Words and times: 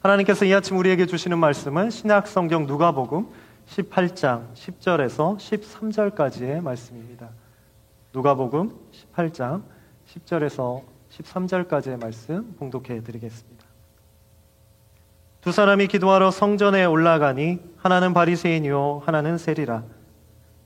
하나님께서 0.00 0.44
이 0.44 0.54
아침 0.54 0.78
우리에게 0.78 1.06
주시는 1.06 1.38
말씀은 1.38 1.90
신약 1.90 2.28
성경 2.28 2.66
누가복음 2.66 3.26
18장 3.68 4.54
10절에서 4.54 5.36
13절까지의 5.38 6.62
말씀입니다. 6.62 7.30
누가복음 8.14 8.70
18장 8.92 9.62
10절에서 10.06 10.82
13절까지의 11.10 12.00
말씀 12.00 12.54
봉독해 12.58 13.02
드리겠습니다. 13.02 13.64
두 15.40 15.50
사람이 15.50 15.88
기도하러 15.88 16.30
성전에 16.30 16.84
올라가니 16.84 17.58
하나는 17.76 18.14
바리새인이요 18.14 19.02
하나는 19.04 19.36
세리라. 19.36 19.82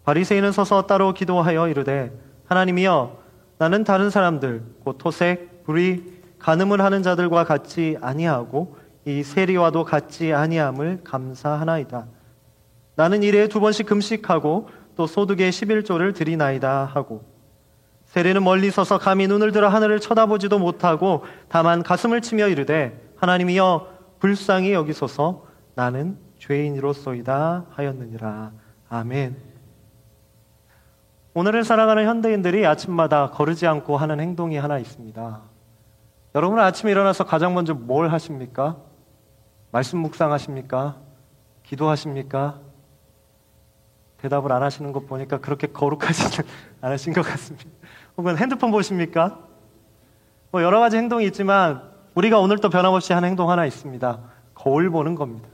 바리새인은 0.05 0.53
서서 0.53 0.83
따로 0.83 1.15
기도하여 1.15 1.69
이르되 1.69 2.13
하나님이여 2.49 3.17
나는 3.57 3.85
다른 3.85 4.11
사람들 4.11 4.63
곧 4.85 4.99
토색, 4.99 5.65
불의, 5.65 6.03
간음을 6.39 6.83
하는 6.83 7.03
자들과 7.03 7.45
같이 7.45 7.97
아니하고 8.03 8.82
이 9.05 9.23
세리와도 9.23 9.85
같지 9.85 10.33
아니함을 10.33 11.01
감사하나이다. 11.05 12.07
나는 12.95 13.23
일에 13.23 13.49
두 13.49 13.61
번씩 13.61 13.87
금식하고 13.87 14.69
또 14.97 15.07
소득의 15.07 15.51
11조를 15.51 16.15
드리나이다 16.15 16.85
하고 16.85 17.25
세리는 18.05 18.45
멀리 18.45 18.71
서서 18.71 18.99
감히 18.99 19.27
눈을 19.27 19.53
들어 19.53 19.69
하늘을 19.69 19.99
쳐다보지도 19.99 20.59
못하고 20.59 21.25
다만 21.49 21.83
가슴을 21.83 22.21
치며 22.21 22.49
이르되 22.49 23.13
하나님이여 23.17 23.89
불쌍히 24.19 24.73
여기소서 24.73 25.47
나는 25.75 26.19
죄인으로소이다 26.39 27.67
하였느니라. 27.71 28.53
아멘. 28.91 29.37
오늘을 31.35 31.65
살아가는 31.65 32.07
현대인들이 32.07 32.67
아침마다 32.67 33.31
거르지 33.31 33.67
않고 33.67 33.97
하는 33.97 34.21
행동이 34.21 34.59
하나 34.59 34.79
있습니다. 34.79 35.41
여러분은 36.35 36.63
아침에 36.63 36.93
일어나서 36.93 37.25
가장 37.25 37.55
먼저 37.55 37.73
뭘 37.73 38.13
하십니까? 38.13 38.77
말씀 39.73 39.99
묵상하십니까? 40.01 40.97
기도하십니까? 41.63 42.61
대답을 44.19 44.53
안 44.53 44.63
하시는 44.63 44.93
것 44.93 45.09
보니까 45.09 45.39
그렇게 45.39 45.67
거룩하지는 45.67 46.47
않으신 46.81 47.13
것 47.13 47.23
같습니다. 47.23 47.69
혹은 48.17 48.37
핸드폰 48.37 48.71
보십니까? 48.71 49.41
뭐 50.53 50.63
여러 50.63 50.79
가지 50.79 50.99
행동이 50.99 51.25
있지만 51.27 51.91
우리가 52.15 52.39
오늘 52.39 52.59
또 52.59 52.69
변함없이 52.69 53.15
하는 53.15 53.31
행동 53.31 53.51
하나 53.51 53.65
있습니다. 53.65 54.21
거울 54.55 54.91
보는 54.91 55.15
겁니다. 55.15 55.49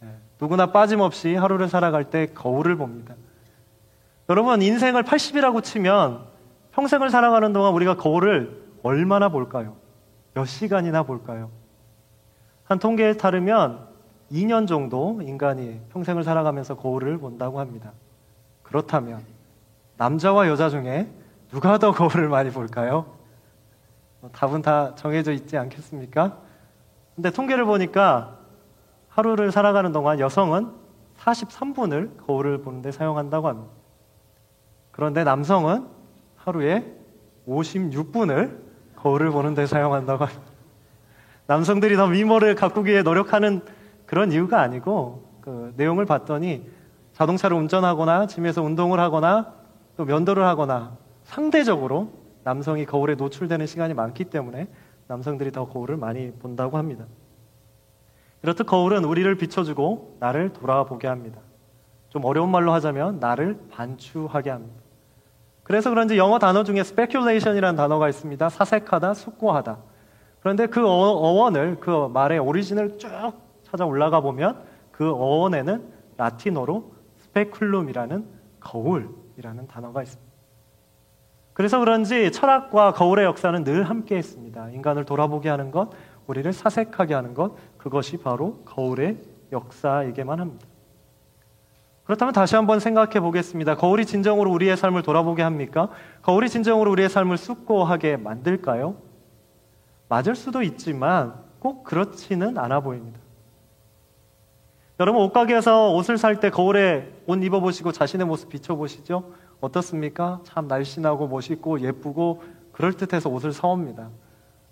네. 0.00 0.14
누구나 0.40 0.70
빠짐없이 0.70 1.34
하루를 1.34 1.68
살아갈 1.68 2.10
때 2.10 2.26
거울을 2.26 2.76
봅니다. 2.76 3.16
여러분, 4.28 4.60
인생을 4.60 5.02
80이라고 5.02 5.64
치면 5.64 6.26
평생을 6.72 7.08
살아가는 7.08 7.52
동안 7.52 7.72
우리가 7.72 7.96
거울을 7.96 8.62
얼마나 8.82 9.30
볼까요? 9.30 9.76
몇 10.34 10.44
시간이나 10.44 11.02
볼까요? 11.04 11.50
한 12.70 12.78
통계에 12.78 13.14
따르면 13.14 13.88
2년 14.30 14.68
정도 14.68 15.20
인간이 15.22 15.80
평생을 15.90 16.22
살아가면서 16.22 16.76
거울을 16.76 17.18
본다고 17.18 17.58
합니다. 17.58 17.90
그렇다면 18.62 19.24
남자와 19.96 20.46
여자 20.46 20.68
중에 20.68 21.12
누가 21.50 21.78
더 21.78 21.90
거울을 21.90 22.28
많이 22.28 22.50
볼까요? 22.52 23.06
뭐 24.20 24.30
답은 24.30 24.62
다 24.62 24.94
정해져 24.94 25.32
있지 25.32 25.58
않겠습니까? 25.58 26.38
근데 27.16 27.32
통계를 27.32 27.64
보니까 27.64 28.38
하루를 29.08 29.50
살아가는 29.50 29.90
동안 29.90 30.20
여성은 30.20 30.70
43분을 31.18 32.24
거울을 32.24 32.58
보는데 32.62 32.92
사용한다고 32.92 33.48
합니다. 33.48 33.72
그런데 34.92 35.24
남성은 35.24 35.88
하루에 36.36 36.86
56분을 37.48 38.60
거울을 38.94 39.32
보는데 39.32 39.66
사용한다고 39.66 40.24
합니다. 40.24 40.49
남성들이 41.50 41.96
더 41.96 42.06
미모를 42.06 42.54
가꾸기 42.54 42.92
위해 42.92 43.02
노력하는 43.02 43.60
그런 44.06 44.30
이유가 44.30 44.60
아니고 44.60 45.24
그 45.40 45.72
내용을 45.76 46.06
봤더니 46.06 46.64
자동차를 47.12 47.56
운전하거나 47.56 48.28
집에서 48.28 48.62
운동을 48.62 49.00
하거나 49.00 49.52
또 49.96 50.04
면도를 50.04 50.44
하거나 50.44 50.96
상대적으로 51.24 52.12
남성이 52.44 52.86
거울에 52.86 53.16
노출되는 53.16 53.66
시간이 53.66 53.94
많기 53.94 54.26
때문에 54.26 54.68
남성들이 55.08 55.50
더 55.50 55.66
거울을 55.66 55.96
많이 55.96 56.30
본다고 56.30 56.78
합니다. 56.78 57.06
이렇듯 58.44 58.64
거울은 58.64 59.04
우리를 59.04 59.34
비춰주고 59.34 60.18
나를 60.20 60.52
돌아보게 60.52 61.08
합니다. 61.08 61.40
좀 62.10 62.24
어려운 62.26 62.52
말로 62.52 62.72
하자면 62.74 63.18
나를 63.18 63.58
반추하게 63.72 64.50
합니다. 64.50 64.80
그래서 65.64 65.90
그런지 65.90 66.16
영어 66.16 66.38
단어 66.38 66.62
중에 66.62 66.78
speculation이라는 66.78 67.76
단어가 67.76 68.08
있습니다. 68.08 68.48
사색하다, 68.50 69.14
숙고하다. 69.14 69.89
그런데 70.40 70.66
그 70.66 70.86
어원을 70.86 71.78
그 71.80 72.08
말의 72.08 72.38
오리진을 72.38 72.98
쭉 72.98 73.08
찾아 73.62 73.84
올라가 73.84 74.20
보면 74.20 74.62
그 74.90 75.10
어원에는 75.10 75.84
라틴어로 76.16 76.92
스페클룸이라는 77.16 78.26
거울이라는 78.60 79.66
단어가 79.68 80.02
있습니다. 80.02 80.30
그래서 81.52 81.78
그런지 81.78 82.32
철학과 82.32 82.92
거울의 82.92 83.24
역사는 83.26 83.64
늘 83.64 83.84
함께 83.84 84.16
했습니다. 84.16 84.70
인간을 84.70 85.04
돌아보게 85.04 85.48
하는 85.48 85.70
것, 85.70 85.90
우리를 86.26 86.50
사색하게 86.52 87.14
하는 87.14 87.34
것, 87.34 87.54
그것이 87.76 88.16
바로 88.16 88.62
거울의 88.64 89.18
역사이기만 89.52 90.40
합니다. 90.40 90.66
그렇다면 92.04 92.32
다시 92.32 92.56
한번 92.56 92.80
생각해 92.80 93.20
보겠습니다. 93.20 93.76
거울이 93.76 94.06
진정으로 94.06 94.50
우리의 94.50 94.76
삶을 94.76 95.02
돌아보게 95.02 95.42
합니까? 95.42 95.90
거울이 96.22 96.48
진정으로 96.48 96.90
우리의 96.92 97.08
삶을 97.08 97.36
쑥고하게 97.36 98.16
만들까요? 98.16 99.09
맞을 100.10 100.34
수도 100.34 100.62
있지만 100.62 101.34
꼭 101.60 101.84
그렇지는 101.84 102.58
않아 102.58 102.80
보입니다. 102.80 103.20
여러분 104.98 105.22
옷가게에서 105.22 105.92
옷을 105.94 106.18
살 106.18 106.40
때 106.40 106.50
거울에 106.50 107.14
옷 107.26 107.42
입어보시고 107.42 107.92
자신의 107.92 108.26
모습 108.26 108.48
비춰보시죠? 108.50 109.32
어떻습니까? 109.60 110.40
참 110.44 110.66
날씬하고 110.66 111.28
멋있고 111.28 111.80
예쁘고 111.80 112.42
그럴듯해서 112.72 113.30
옷을 113.30 113.52
사옵니다. 113.52 114.10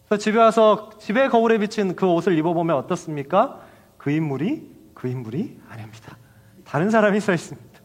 그래서 0.07 0.21
집에 0.21 0.39
와서 0.39 0.91
집에 0.99 1.29
거울에 1.29 1.59
비친 1.59 1.95
그 1.95 2.07
옷을 2.07 2.37
입어보면 2.37 2.77
어떻습니까? 2.77 3.61
그 3.97 4.11
인물이 4.11 4.69
그 4.93 5.07
인물이 5.07 5.61
아닙니다. 5.69 6.17
다른 6.65 6.91
사람이 6.91 7.21
서 7.21 7.33
있습니다. 7.33 7.79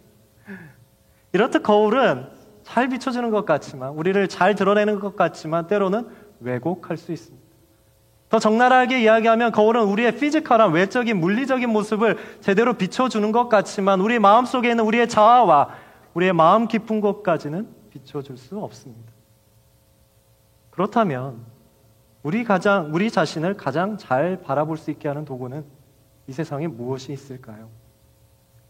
이렇듯 1.33 1.61
거울은 1.61 2.27
잘 2.63 2.89
비춰주는 2.89 3.29
것 3.29 3.45
같지만 3.45 3.91
우리를 3.91 4.27
잘 4.27 4.55
드러내는 4.55 4.99
것 4.99 5.15
같지만 5.15 5.67
때로는 5.67 6.07
왜곡할 6.39 6.97
수 6.97 7.11
있습니다. 7.11 7.42
더 8.33 8.39
적나라하게 8.39 9.03
이야기하면 9.03 9.51
거울은 9.51 9.83
우리의 9.83 10.15
physical한 10.15 10.71
외적인 10.71 11.19
물리적인 11.19 11.69
모습을 11.69 12.17
제대로 12.41 12.73
비춰주는 12.73 13.31
것 13.31 13.47
같지만 13.47 14.01
우리 14.01 14.17
마음 14.17 14.45
속에 14.45 14.71
있는 14.71 14.83
우리의 14.85 15.07
자아와 15.07 15.69
우리의 16.15 16.33
마음 16.33 16.67
깊은 16.67 16.99
것까지는 16.99 17.67
비춰줄 17.91 18.37
수 18.37 18.57
없습니다. 18.57 19.13
그렇다면 20.71 21.45
우리 22.23 22.43
가장 22.43 22.89
우리 22.91 23.11
자신을 23.11 23.53
가장 23.53 23.99
잘 23.99 24.41
바라볼 24.41 24.77
수 24.77 24.89
있게 24.89 25.07
하는 25.07 25.25
도구는 25.25 25.63
이 26.25 26.33
세상에 26.33 26.65
무엇이 26.65 27.13
있을까요? 27.13 27.69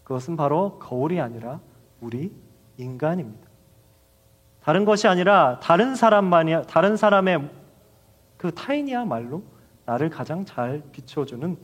그것은 0.03 0.35
바로 0.35 0.77
거울이 0.77 1.21
아니라 1.21 1.61
우리 2.01 2.33
인간입니다. 2.75 3.47
다른 4.61 4.83
것이 4.83 5.07
아니라 5.07 5.61
다른 5.61 5.95
사람만이 5.95 6.63
다른 6.67 6.97
사람의 6.97 7.62
그 8.43 8.53
타인이야말로 8.53 9.41
나를 9.85 10.09
가장 10.09 10.43
잘 10.43 10.83
비춰주는 10.91 11.55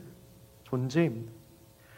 존재입니다. 0.64 1.30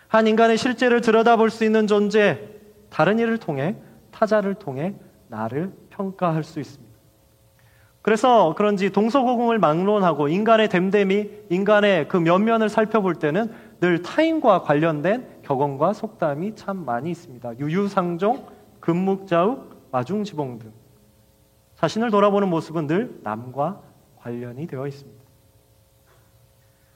한 0.08 0.26
인간의 0.26 0.58
실제를 0.58 1.00
들여다볼 1.00 1.50
수 1.50 1.64
있는 1.64 1.86
존재, 1.86 2.48
다른 2.90 3.20
일을 3.20 3.38
통해, 3.38 3.76
타자를 4.10 4.54
통해 4.54 4.96
나를 5.28 5.72
평가할 5.90 6.42
수 6.42 6.58
있습니다. 6.58 6.92
그래서 8.02 8.56
그런지 8.56 8.90
동서고금을 8.90 9.60
막론하고 9.60 10.26
인간의 10.26 10.68
됨됨이, 10.68 11.30
인간의 11.48 12.08
그 12.08 12.16
면면을 12.16 12.68
살펴볼 12.68 13.14
때는 13.14 13.52
늘 13.80 14.02
타인과 14.02 14.62
관련된 14.62 15.42
격언과 15.42 15.92
속담이 15.92 16.56
참 16.56 16.84
많이 16.84 17.12
있습니다. 17.12 17.60
유유상종, 17.60 18.46
금묵자욱, 18.80 19.90
마중지봉 19.92 20.58
등. 20.58 20.72
자신을 21.76 22.10
돌아보는 22.10 22.48
모습은 22.48 22.88
늘 22.88 23.20
남과 23.22 23.91
관련이 24.22 24.66
되어 24.66 24.86
있습니다. 24.86 25.22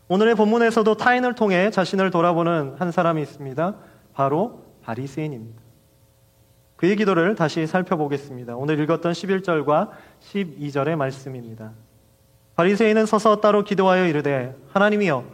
오늘의 0.09 0.37
본문에서도 0.37 0.97
타인을 0.97 1.35
통해 1.35 1.71
자신을 1.71 2.11
돌아보는 2.11 2.77
한 2.79 2.93
사람이 2.93 3.21
있습니다. 3.23 3.77
바로 4.15 4.63
바리새인입니다. 4.83 5.61
그의 6.77 6.95
기도를 6.97 7.35
다시 7.35 7.67
살펴보겠습니다. 7.67 8.55
오늘 8.57 8.79
읽었던 8.81 9.13
11절과 9.13 9.91
12절의 10.21 10.95
말씀입니다. 10.95 11.73
바리새인은 12.55 13.07
서서 13.07 13.41
따로 13.41 13.65
기도하여 13.65 14.07
이르되 14.07 14.55
하나님이여 14.73 15.25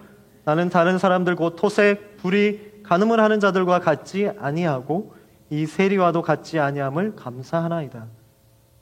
나는 0.45 0.71
다른 0.71 0.99
사람들 0.99 1.37
곧 1.37 1.57
토색, 1.57 2.17
불이, 2.17 2.83
간음을 2.83 3.21
하는 3.21 3.41
자들과 3.41 3.81
같지 3.81 4.31
아니하고 4.39 5.15
이 5.51 5.67
세리와도 5.67 6.23
같지 6.23 6.59
아니함을 6.59 7.15
감사하나이다. 7.15 8.07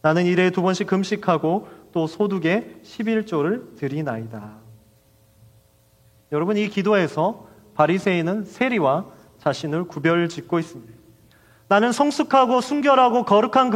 나는 0.03 0.25
일에 0.25 0.51
두 0.51 0.63
번씩 0.63 0.87
금식하고 0.87 1.69
또 1.93 2.07
소득의 2.07 2.77
11조를 2.85 3.77
드리나이다. 3.77 4.59
여러분 6.33 6.57
이 6.57 6.69
기도에서 6.69 7.47
바리새인은 7.75 8.45
세리와 8.45 9.07
자신을 9.39 9.85
구별짓고 9.85 10.59
있습니다. 10.59 10.93
나는 11.69 11.93
성숙하고 11.93 12.61
순결하고 12.61 13.25
거룩한 13.25 13.71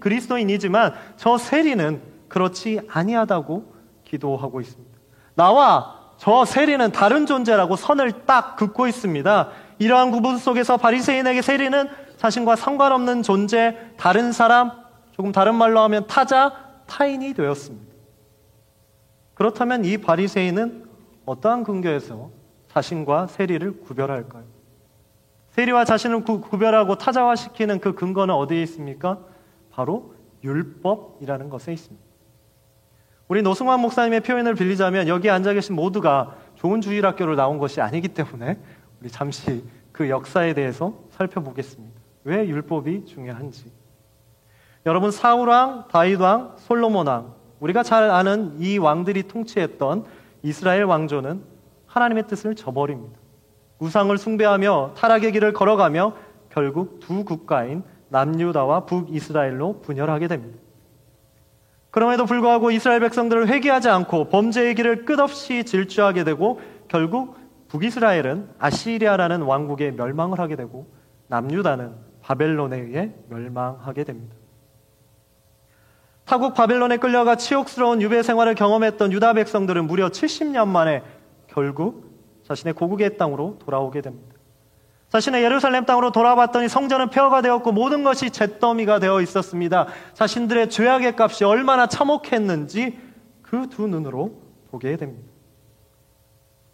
그리스도인이지만 0.00 0.94
저 1.16 1.38
세리는 1.38 2.00
그렇지 2.28 2.80
아니하다고 2.88 3.74
기도하고 4.04 4.60
있습니다. 4.60 4.98
나와 5.34 5.98
저 6.16 6.44
세리는 6.44 6.90
다른 6.92 7.26
존재라고 7.26 7.76
선을 7.76 8.26
딱 8.26 8.56
긋고 8.56 8.88
있습니다. 8.88 9.50
이러한 9.78 10.10
구분 10.10 10.38
속에서 10.38 10.76
바리새인에게 10.76 11.42
세리는 11.42 11.88
자신과 12.16 12.56
상관없는 12.56 13.22
존재, 13.22 13.76
다른 13.96 14.32
사람, 14.32 14.72
조금 15.12 15.30
다른 15.30 15.54
말로 15.54 15.80
하면 15.80 16.06
타자, 16.08 16.67
타인이 16.88 17.34
되었습니다. 17.34 17.94
그렇다면 19.34 19.84
이 19.84 19.98
바리새인은 19.98 20.86
어떠한 21.24 21.62
근거에서 21.62 22.30
자신과 22.68 23.28
세리를 23.28 23.80
구별할까요? 23.82 24.44
세리와 25.50 25.84
자신을 25.84 26.24
구, 26.24 26.40
별하고 26.40 26.96
타자화시키는 26.98 27.80
그 27.80 27.94
근거는 27.94 28.34
어디에 28.34 28.62
있습니까? 28.62 29.20
바로 29.70 30.14
율법이라는 30.42 31.48
것에 31.48 31.72
있습니다. 31.72 32.08
우리 33.28 33.42
노승환 33.42 33.80
목사님의 33.80 34.20
표현을 34.22 34.54
빌리자면 34.54 35.06
여기 35.06 35.28
앉아 35.28 35.52
계신 35.52 35.74
모두가 35.74 36.36
좋은 36.56 36.80
주일학교를 36.80 37.36
나온 37.36 37.58
것이 37.58 37.80
아니기 37.80 38.08
때문에 38.08 38.58
우리 39.00 39.10
잠시 39.10 39.64
그 39.92 40.08
역사에 40.08 40.54
대해서 40.54 40.98
살펴보겠습니다. 41.10 42.00
왜 42.24 42.46
율법이 42.46 43.04
중요한지. 43.04 43.77
여러분 44.86 45.10
사울 45.10 45.48
왕, 45.48 45.84
다윗 45.90 46.20
왕, 46.20 46.54
솔로몬 46.58 47.06
왕 47.06 47.34
우리가 47.60 47.82
잘 47.82 48.10
아는 48.10 48.54
이 48.58 48.78
왕들이 48.78 49.24
통치했던 49.24 50.04
이스라엘 50.42 50.84
왕조는 50.84 51.42
하나님의 51.86 52.26
뜻을 52.26 52.54
저버립니다. 52.54 53.18
우상을 53.80 54.16
숭배하며 54.16 54.94
타락의 54.96 55.32
길을 55.32 55.52
걸어가며 55.52 56.12
결국 56.50 57.00
두 57.00 57.24
국가인 57.24 57.82
남유다와 58.08 58.86
북이스라엘로 58.86 59.80
분열하게 59.80 60.28
됩니다. 60.28 60.58
그럼에도 61.90 62.26
불구하고 62.26 62.70
이스라엘 62.70 63.00
백성들을 63.00 63.48
회개하지 63.48 63.88
않고 63.88 64.28
범죄의 64.28 64.74
길을 64.74 65.04
끝없이 65.04 65.64
질주하게 65.64 66.24
되고 66.24 66.60
결국 66.86 67.36
북이스라엘은 67.68 68.50
아시리아라는 68.58 69.42
왕국에 69.42 69.90
멸망을 69.92 70.38
하게 70.38 70.56
되고 70.56 70.86
남유다는 71.28 71.94
바벨론에 72.22 72.78
의해 72.78 73.12
멸망하게 73.28 74.04
됩니다. 74.04 74.37
타국 76.28 76.52
바벨론에 76.52 76.98
끌려가 76.98 77.36
치욕스러운 77.36 78.02
유배 78.02 78.22
생활을 78.22 78.54
경험했던 78.54 79.12
유다 79.12 79.32
백성들은 79.32 79.86
무려 79.86 80.10
70년 80.10 80.68
만에 80.68 81.02
결국 81.46 82.04
자신의 82.46 82.74
고국의 82.74 83.16
땅으로 83.16 83.56
돌아오게 83.64 84.02
됩니다. 84.02 84.36
자신의 85.08 85.42
예루살렘 85.42 85.86
땅으로 85.86 86.12
돌아봤더니 86.12 86.68
성전은 86.68 87.08
폐허가 87.08 87.40
되었고 87.40 87.72
모든 87.72 88.04
것이 88.04 88.28
잿더미가 88.28 88.98
되어 88.98 89.22
있었습니다. 89.22 89.86
자신들의 90.12 90.68
죄악의 90.68 91.14
값이 91.18 91.44
얼마나 91.44 91.86
참혹했는지 91.86 92.98
그 93.40 93.66
두 93.70 93.86
눈으로 93.86 94.32
보게 94.70 94.98
됩니다. 94.98 95.32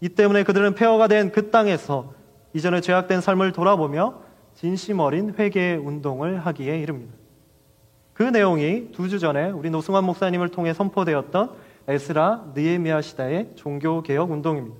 이 0.00 0.08
때문에 0.08 0.42
그들은 0.42 0.74
폐허가 0.74 1.06
된 1.06 1.30
그 1.30 1.52
땅에서 1.52 2.12
이전의 2.54 2.82
죄악된 2.82 3.20
삶을 3.20 3.52
돌아보며 3.52 4.20
진심 4.56 4.98
어린 4.98 5.32
회개 5.38 5.74
운동을 5.76 6.44
하기에 6.44 6.80
이릅니다. 6.80 7.23
그 8.14 8.22
내용이 8.22 8.92
두 8.92 9.08
주 9.08 9.18
전에 9.18 9.50
우리 9.50 9.70
노승환 9.70 10.04
목사님을 10.04 10.48
통해 10.48 10.72
선포되었던 10.72 11.50
에스라 11.86 12.52
느에미아 12.54 13.02
시대의 13.02 13.50
종교 13.56 14.02
개혁 14.02 14.30
운동입니다. 14.30 14.76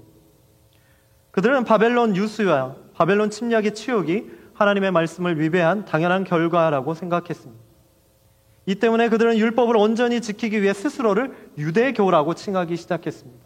그들은 1.33 1.65
바벨론 1.65 2.17
유수와 2.17 2.77
바벨론 2.95 3.29
침략의 3.29 3.75
치욕이 3.75 4.31
하나님의 4.55 4.93
말씀을 4.93 5.41
위배한 5.41 5.85
당연한 5.85 6.23
결과라고 6.25 6.95
생각했습니다. 6.95 7.63
이 8.67 8.77
때문에 8.77 9.09
그들은 9.09 9.37
율법을 9.37 9.77
온전히 9.77 10.21
지키기 10.21 10.63
위해 10.63 10.73
스스로를 10.73 11.35
유대교라고 11.59 12.35
칭하기 12.35 12.77
시작했습니다. 12.77 13.45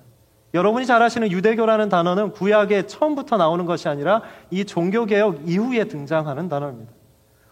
여러분이 0.54 0.86
잘 0.86 1.02
아시는 1.02 1.32
유대교라는 1.32 1.88
단어는 1.88 2.32
구약에 2.32 2.86
처음부터 2.86 3.36
나오는 3.36 3.64
것이 3.64 3.88
아니라 3.88 4.22
이 4.50 4.64
종교개혁 4.64 5.48
이후에 5.48 5.84
등장하는 5.84 6.48
단어입니다. 6.48 6.92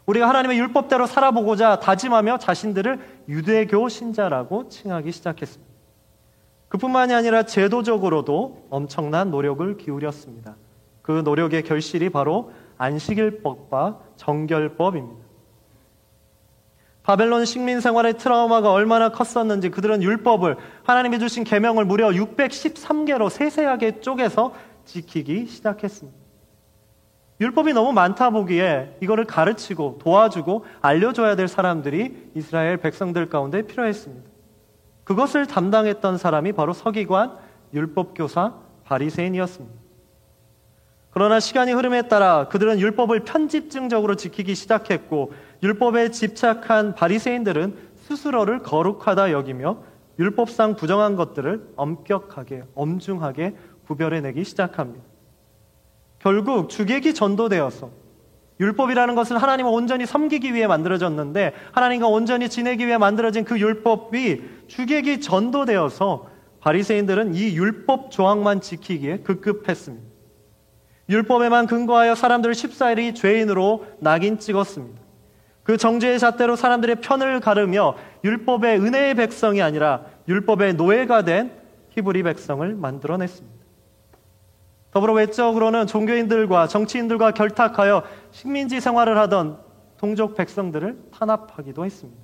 우리가 0.06 0.29
하나님의 0.29 0.58
율법대로 0.58 1.06
살아보고자 1.06 1.81
다짐하며 1.81 2.38
자신들을 2.38 3.25
유대교 3.29 3.88
신자라고 3.88 4.69
칭하기 4.69 5.11
시작했습니다. 5.12 5.75
그뿐만이 6.69 7.14
아니라 7.14 7.44
제도적으로도 7.44 8.67
엄청난 8.70 9.31
노력을 9.31 9.76
기울였습니다. 9.76 10.56
그 11.03 11.23
노력의 11.25 11.62
결실이 11.62 12.11
바로 12.11 12.53
안식일법과 12.79 14.00
정결법입니다. 14.17 15.26
바벨론 17.02 17.44
식민 17.44 17.81
생활의 17.81 18.19
트라우마가 18.19 18.73
얼마나 18.73 19.11
컸었는지 19.11 19.70
그들은 19.70 20.02
율법을 20.02 20.56
하나님이 20.82 21.20
주신 21.20 21.44
계명을 21.44 21.85
무려 21.85 22.09
613개로 22.09 23.31
세세하게 23.31 24.00
쪼개서 24.00 24.52
지키기 24.85 25.47
시작했습니다. 25.47 26.25
율법이 27.41 27.75
너무 27.75 27.93
많다 27.93 28.31
보기에 28.31 28.97
이거를 29.03 29.27
가르치고 29.27 29.99
도와주고 30.00 30.65
알려줘야 30.81 31.37
될 31.37 31.49
사람들이 31.49 32.31
이스라엘 32.35 32.79
백성들 32.79 33.29
가운데 33.29 33.62
필요했습니다. 33.62 34.29
그것을 35.05 35.47
담당했던 35.47 36.19
사람이 36.19 36.53
바로 36.53 36.73
서기관, 36.73 37.37
율법교사, 37.75 38.55
바리새인이었습니다. 38.85 39.87
그러나 41.11 41.41
시간이 41.41 41.73
흐름에 41.73 42.09
따라 42.09 42.49
그들은 42.49 42.79
율법을 42.79 43.21
편집증적으로 43.21 44.17
지키기 44.17 44.55
시작했고 44.55 45.33
율법에 45.62 46.11
집착한 46.11 46.94
바리새인들은 46.94 47.77
스스로를 47.97 48.62
거룩하다 48.62 49.33
여기며 49.33 49.79
율법상 50.19 50.77
부정한 50.77 51.17
것들을 51.17 51.73
엄격하게 51.77 52.65
엄중하게 52.75 53.56
구별해내기 53.87 54.44
시작합니다. 54.44 55.16
결국 56.19 56.69
주객이 56.69 57.15
전도되어서 57.15 57.91
율법이라는 58.59 59.15
것은 59.15 59.37
하나님을 59.37 59.71
온전히 59.71 60.07
섬기기 60.07 60.55
위해 60.55 60.67
만들어졌는데 60.67 61.53
하나님과 61.73 62.09
온전히 62.09 62.49
지내기 62.49 62.87
위해 62.87 62.97
만들어진 62.97 63.45
그 63.45 63.61
율법이 63.61 64.43
주객이 64.67 65.21
전도되어서 65.21 66.27
바리새인들은 66.61 67.35
이 67.35 67.55
율법 67.57 68.11
조항만 68.11 68.61
지키기에 68.61 69.19
급급했습니다. 69.19 70.07
율법에만 71.09 71.67
근거하여 71.67 72.14
사람들을 72.14 72.55
십사일이 72.55 73.14
죄인으로 73.14 73.87
낙인 74.00 74.38
찍었습니다. 74.38 75.00
그 75.62 75.76
정죄의 75.76 76.19
잣대로 76.19 76.57
사람들의 76.57 76.97
편을 77.00 77.40
가르며 77.40 77.97
율법의 78.25 78.81
은혜의 78.81 79.14
백성이 79.14 79.62
아니라 79.62 80.05
율법의 80.29 80.75
노예가 80.75 81.23
된 81.23 81.52
히브리 81.90 82.23
백성을 82.25 82.75
만들어냈습니다. 82.75 83.56
더불어 84.97 85.12
외적으로는 85.12 85.87
종교인들과 85.87 86.69
정치인들과 86.69 87.33
결탁하여 87.33 88.03
식민지 88.31 88.81
생활을 88.81 89.19
하던 89.19 89.59
동족 89.99 90.35
백성들을 90.37 91.11
탄압하기도 91.12 91.85
했습니다. 91.85 92.19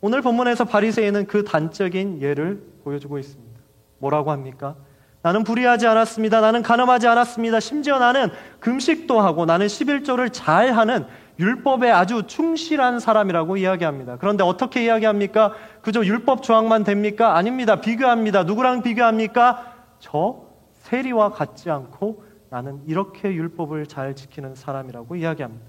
오늘 0.00 0.22
본문에서 0.22 0.64
바리새인은 0.64 1.26
그 1.26 1.44
단적인 1.44 2.22
예를 2.22 2.62
보여주고 2.82 3.18
있습니다. 3.18 3.60
뭐라고 3.98 4.30
합니까? 4.30 4.74
나는 5.20 5.44
불의하지 5.44 5.86
않았습니다. 5.86 6.40
나는 6.40 6.62
가늠하지 6.62 7.08
않았습니다. 7.08 7.60
심지어 7.60 7.98
나는 7.98 8.30
금식도 8.60 9.20
하고 9.20 9.44
나는 9.44 9.66
11조를 9.66 10.30
잘 10.32 10.72
하는 10.72 11.04
율법에 11.38 11.90
아주 11.90 12.22
충실한 12.26 13.00
사람이라고 13.00 13.58
이야기합니다. 13.58 14.16
그런데 14.16 14.44
어떻게 14.44 14.86
이야기합니까? 14.86 15.52
그저 15.82 16.02
율법 16.02 16.42
조항만 16.42 16.84
됩니까? 16.84 17.36
아닙니다. 17.36 17.82
비교합니다. 17.82 18.44
누구랑 18.44 18.80
비교합니까? 18.80 19.74
저 19.98 20.45
세리와 20.86 21.30
같지 21.30 21.68
않고 21.68 22.22
나는 22.48 22.80
이렇게 22.86 23.34
율법을 23.34 23.86
잘 23.86 24.14
지키는 24.14 24.54
사람이라고 24.54 25.16
이야기합니다. 25.16 25.66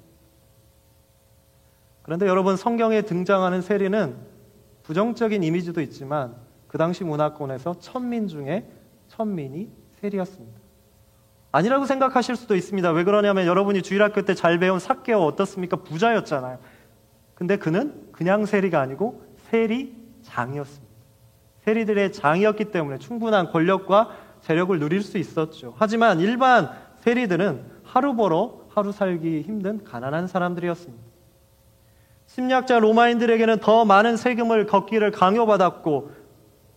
그런데 2.04 2.28
여러분 2.28 2.56
성경에 2.56 3.02
등장하는 3.02 3.62
세리는 3.62 4.16
부정적인 4.84 5.44
이미지도 5.44 5.82
있지만 5.82 6.36
그 6.68 6.78
당시 6.78 7.04
문화권에서 7.04 7.80
천민 7.80 8.28
중에 8.28 8.70
천민이 9.08 9.70
세리였습니다. 10.00 10.60
아니라고 11.52 11.86
생각하실 11.86 12.36
수도 12.36 12.56
있습니다. 12.56 12.92
왜 12.92 13.04
그러냐면 13.04 13.48
여러분이 13.48 13.82
주일학교 13.82 14.22
때 14.22 14.36
잘 14.36 14.60
배운 14.60 14.80
사개오 14.80 15.20
어떻습니까? 15.24 15.78
부자였잖아요. 15.78 16.60
근데 17.34 17.58
그는 17.58 18.08
그냥 18.12 18.46
세리가 18.46 18.80
아니고 18.80 19.24
세리장이었습니다. 19.50 20.88
세리들의 21.62 22.14
장이었기 22.14 22.66
때문에 22.66 23.00
충분한 23.00 23.52
권력과 23.52 24.27
세력을 24.42 24.78
누릴 24.80 25.02
수 25.02 25.18
있었죠. 25.18 25.74
하지만 25.78 26.20
일반 26.20 26.72
세리들은 27.02 27.64
하루 27.84 28.16
벌어 28.16 28.62
하루 28.70 28.92
살기 28.92 29.42
힘든 29.42 29.84
가난한 29.84 30.28
사람들이었습니다. 30.28 31.04
심리학자 32.28 32.80
로마인들에게는 32.80 33.60
더 33.60 33.86
많은 33.86 34.18
세금을 34.18 34.68
걷기를 34.68 35.12
강요받았고 35.12 36.12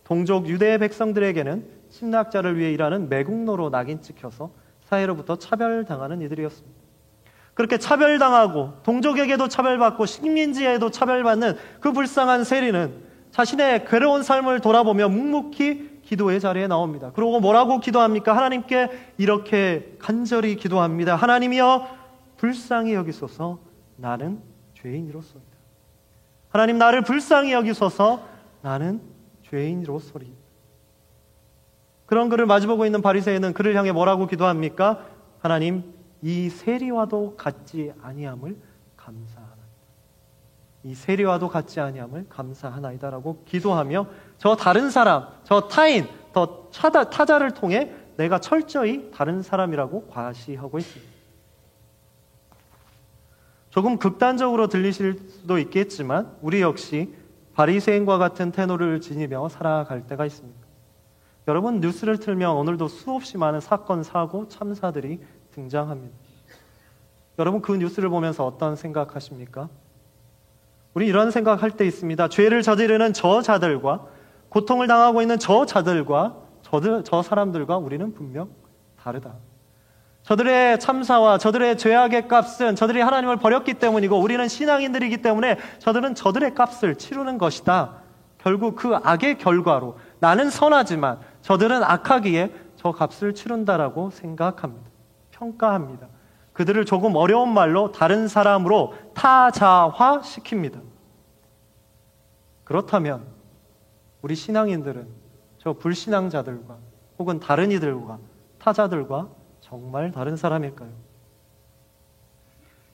동족 0.03 0.47
유대 0.47 0.77
백성들에게는 0.77 1.65
심리학자를 1.89 2.57
위해 2.57 2.71
일하는 2.71 3.09
매국노로 3.09 3.69
낙인 3.69 4.01
찍혀서 4.01 4.51
사회로부터 4.85 5.35
차별당하는 5.37 6.21
이들이었습니다. 6.21 6.81
그렇게 7.53 7.77
차별당하고 7.77 8.73
동족에게도 8.83 9.49
차별받고 9.49 10.05
식민지에도 10.05 10.89
차별받는 10.89 11.57
그 11.79 11.91
불쌍한 11.91 12.43
세리는 12.45 13.11
자신의 13.31 13.85
괴로운 13.85 14.23
삶을 14.23 14.61
돌아보며 14.61 15.09
묵묵히 15.09 15.90
기도의 16.11 16.41
자리에 16.41 16.67
나옵니다. 16.67 17.11
그리고 17.15 17.39
뭐라고 17.39 17.79
기도합니까? 17.79 18.35
하나님께 18.35 19.13
이렇게 19.17 19.95
간절히 19.97 20.57
기도합니다. 20.57 21.15
하나님이여 21.15 21.87
불쌍히 22.35 22.93
여기소서 22.93 23.59
나는 23.95 24.41
죄인이로소이다. 24.73 25.47
하나님 26.49 26.77
나를 26.77 27.03
불쌍히 27.03 27.53
여기소서 27.53 28.27
나는 28.61 28.99
죄인으로소리. 29.43 30.33
그런 32.05 32.27
그를 32.27 32.45
마주보고 32.45 32.85
있는 32.85 33.01
바리새인은 33.01 33.53
그를 33.53 33.73
향해 33.77 33.93
뭐라고 33.93 34.27
기도합니까? 34.27 35.05
하나님 35.39 35.93
이 36.21 36.49
세리와도 36.49 37.37
같지 37.37 37.93
아니함을 38.01 38.57
감사하나 38.97 39.40
이 40.83 40.95
세리와도 40.95 41.49
같지 41.49 41.79
아니함을 41.79 42.27
감사하나이다라고 42.29 43.43
기도하며 43.45 44.07
저 44.37 44.55
다른 44.55 44.89
사람, 44.89 45.27
저 45.43 45.67
타인, 45.67 46.07
더 46.33 46.69
타자, 46.73 47.09
타자를 47.09 47.51
통해 47.51 47.93
내가 48.17 48.39
철저히 48.39 49.11
다른 49.11 49.41
사람이라고 49.41 50.07
과시하고 50.07 50.79
있습니다. 50.79 51.11
조금 53.69 53.97
극단적으로 53.97 54.67
들리실 54.67 55.19
수도 55.29 55.57
있겠지만 55.57 56.35
우리 56.41 56.61
역시 56.61 57.13
바리새인과 57.53 58.17
같은 58.17 58.51
테너를 58.51 59.01
지니며 59.01 59.47
살아갈 59.49 60.07
때가 60.07 60.25
있습니다. 60.25 60.59
여러분 61.47 61.79
뉴스를 61.79 62.17
틀면 62.17 62.55
오늘도 62.55 62.87
수없이 62.87 63.37
많은 63.37 63.59
사건, 63.59 64.03
사고, 64.03 64.47
참사들이 64.47 65.21
등장합니다. 65.51 66.15
여러분 67.39 67.61
그 67.61 67.73
뉴스를 67.73 68.09
보면서 68.09 68.45
어떤 68.45 68.75
생각하십니까? 68.75 69.69
우리 70.93 71.07
이런 71.07 71.31
생각할 71.31 71.71
때 71.71 71.85
있습니다. 71.85 72.27
죄를 72.27 72.61
저지르는 72.61 73.13
저 73.13 73.41
자들과 73.41 74.05
고통을 74.49 74.87
당하고 74.87 75.21
있는 75.21 75.39
저 75.39 75.65
자들과 75.65 76.35
저들, 76.61 77.03
저 77.05 77.21
사람들과 77.21 77.77
우리는 77.77 78.13
분명 78.13 78.49
다르다. 79.01 79.33
저들의 80.23 80.79
참사와 80.79 81.37
저들의 81.37 81.77
죄악의 81.77 82.27
값은 82.27 82.75
저들이 82.75 83.01
하나님을 83.01 83.37
버렸기 83.37 83.75
때문이고 83.75 84.19
우리는 84.19 84.47
신앙인들이기 84.47 85.21
때문에 85.21 85.57
저들은 85.79 86.15
저들의 86.15 86.53
값을 86.53 86.95
치르는 86.95 87.37
것이다. 87.37 87.95
결국 88.37 88.75
그 88.75 88.95
악의 88.95 89.37
결과로 89.37 89.97
나는 90.19 90.49
선하지만 90.49 91.19
저들은 91.41 91.83
악하기에 91.83 92.53
저 92.75 92.91
값을 92.91 93.33
치른다라고 93.33 94.11
생각합니다. 94.11 94.89
평가합니다. 95.31 96.07
그들을 96.53 96.85
조금 96.85 97.15
어려운 97.15 97.53
말로 97.53 97.91
다른 97.91 98.27
사람으로 98.27 98.93
타자화 99.13 100.21
시킵니다. 100.21 100.81
그렇다면 102.63 103.25
우리 104.21 104.35
신앙인들은 104.35 105.07
저 105.57 105.73
불신앙자들과 105.73 106.77
혹은 107.19 107.39
다른 107.39 107.71
이들과 107.71 108.19
타자들과 108.59 109.29
정말 109.59 110.11
다른 110.11 110.35
사람일까요? 110.35 110.89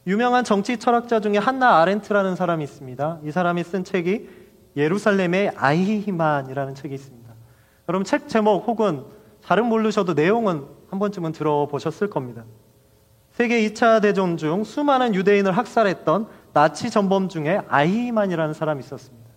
유명한 0.06 0.44
정치 0.44 0.78
철학자 0.78 1.20
중에 1.20 1.38
한나 1.38 1.82
아렌트라는 1.82 2.36
사람이 2.36 2.64
있습니다. 2.64 3.20
이 3.24 3.32
사람이 3.32 3.64
쓴 3.64 3.84
책이 3.84 4.30
예루살렘의 4.78 5.54
아이히만이라는 5.58 6.76
책이 6.76 6.96
있습니다. 6.96 7.34
여러분 7.90 8.06
책 8.06 8.30
제목 8.30 8.68
혹은 8.68 9.04
잘은 9.42 9.66
모르셔도 9.66 10.14
내용은 10.14 10.66
한 10.90 11.00
번쯤은 11.00 11.34
들어보셨을 11.34 12.10
겁니다. 12.10 12.46
세계 13.38 13.70
2차 13.70 14.02
대전 14.02 14.36
중 14.36 14.64
수많은 14.64 15.14
유대인을 15.14 15.52
학살했던 15.52 16.28
나치 16.54 16.90
전범 16.90 17.30
중에 17.30 17.62
아이히만이라는 17.68 18.56
사람이 18.56 18.80
있었습니다. 18.80 19.30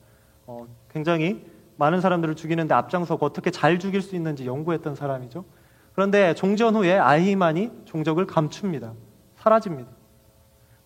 어, 0.46 0.66
굉장히 0.90 1.44
많은 1.76 2.00
사람들을 2.00 2.34
죽이는데 2.34 2.72
앞장서고 2.72 3.26
어떻게 3.26 3.50
잘 3.50 3.78
죽일 3.78 4.00
수 4.00 4.16
있는지 4.16 4.46
연구했던 4.46 4.94
사람이죠. 4.94 5.44
그런데 5.92 6.32
종전 6.32 6.76
후에 6.76 6.96
아이히만이 6.96 7.72
종적을 7.84 8.26
감춥니다. 8.26 8.94
사라집니다. 9.36 9.90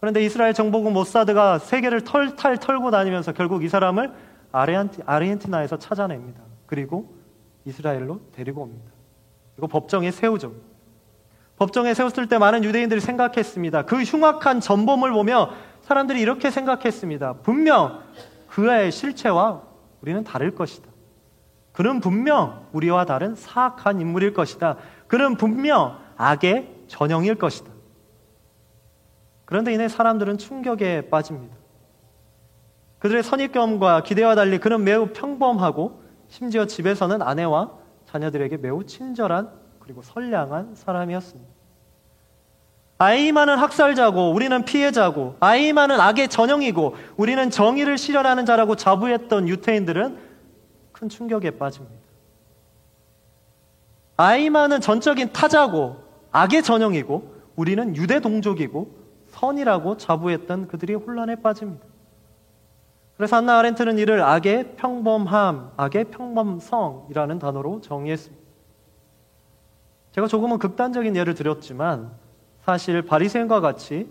그런데 0.01 0.25
이스라엘 0.25 0.53
정보국 0.53 0.93
모사드가 0.93 1.61
세계를 1.61 2.01
털탈 2.03 2.59
털고 2.59 2.91
다니면서 2.91 3.31
결국 3.31 3.63
이 3.63 3.69
사람을 3.69 4.13
아르헨티나에서 4.51 5.79
찾아냅니다. 5.79 6.41
그리고 6.67 7.15
이스라엘로 7.65 8.23
데리고 8.33 8.63
옵니다. 8.63 8.91
이거 9.57 9.69
법정에 9.69 10.11
세우죠. 10.11 10.74
법정에 11.65 11.95
세웠을 11.95 12.29
때 12.29 12.37
많은 12.37 12.63
유대인들이 12.63 13.01
생각했습니다. 13.01 13.87
그 13.87 14.03
흉악한 14.03 14.61
전범을 14.61 15.13
보며 15.13 15.51
사람들이 15.81 16.21
이렇게 16.21 16.51
생각했습니다. 16.51 17.39
분명 17.43 18.03
그의 18.49 18.93
실체와 18.93 19.63
우리는 20.03 20.23
다를 20.25 20.55
것이다. 20.55 20.91
그는 21.73 22.01
분명 22.01 22.67
우리와 22.73 23.07
다른 23.07 23.35
사악한 23.35 23.99
인물일 23.99 24.35
것이다. 24.35 24.77
그는 25.07 25.37
분명 25.37 25.99
악의 26.19 26.85
전형일 26.87 27.37
것이다. 27.37 27.73
그런데 29.47 29.73
이내 29.73 29.89
사람들은 29.89 30.37
충격에 30.37 31.09
빠집니다. 31.09 31.57
그들의 32.99 33.23
선입견과 33.23 34.03
기대와 34.03 34.35
달리 34.35 34.59
그는 34.59 34.85
매우 34.85 35.07
평범하고 35.15 36.03
심지어 36.29 36.67
집에서는 36.67 37.23
아내와 37.23 37.73
자녀들에게 38.05 38.59
매우 38.59 38.85
친절한 38.85 39.51
그리고 39.79 40.03
선량한 40.03 40.75
사람이었습니다. 40.75 41.54
아이만은 42.99 43.57
학살자고 43.59 44.33
우리는 44.33 44.65
피해자고 44.65 45.37
아이만은 45.41 46.01
악의 46.01 46.29
전형이고 46.29 46.95
우리는 47.17 47.51
정의를 47.51 47.99
실현하는 47.99 48.47
자라고 48.47 48.77
자부했던 48.77 49.49
유태인들은 49.49 50.19
큰 50.93 51.09
충격에 51.09 51.53
빠집니다. 51.53 52.05
아이만은 54.17 54.81
전적인 54.81 55.33
타자고 55.33 55.97
악의 56.31 56.63
전형이고 56.63 57.35
우리는 57.57 57.97
유대 57.97 58.21
동족이고 58.21 59.05
선이라고 59.29 59.97
자부했던 59.97 60.69
그들이 60.69 60.95
혼란에 60.95 61.37
빠집니다. 61.37 61.85
그래서 63.17 63.37
한나 63.37 63.59
아렌트는 63.59 63.99
이를 63.99 64.23
악의 64.23 64.77
평범함, 64.77 65.73
악의 65.77 66.05
평범성이라는 66.07 67.39
단어로 67.39 67.81
정의했습니다. 67.81 68.45
제가 70.13 70.27
조금은 70.29 70.59
극단적인 70.59 71.17
예를 71.17 71.35
드렸지만 71.35 72.13
사실 72.65 73.03
바리새인과 73.03 73.61
같이 73.61 74.09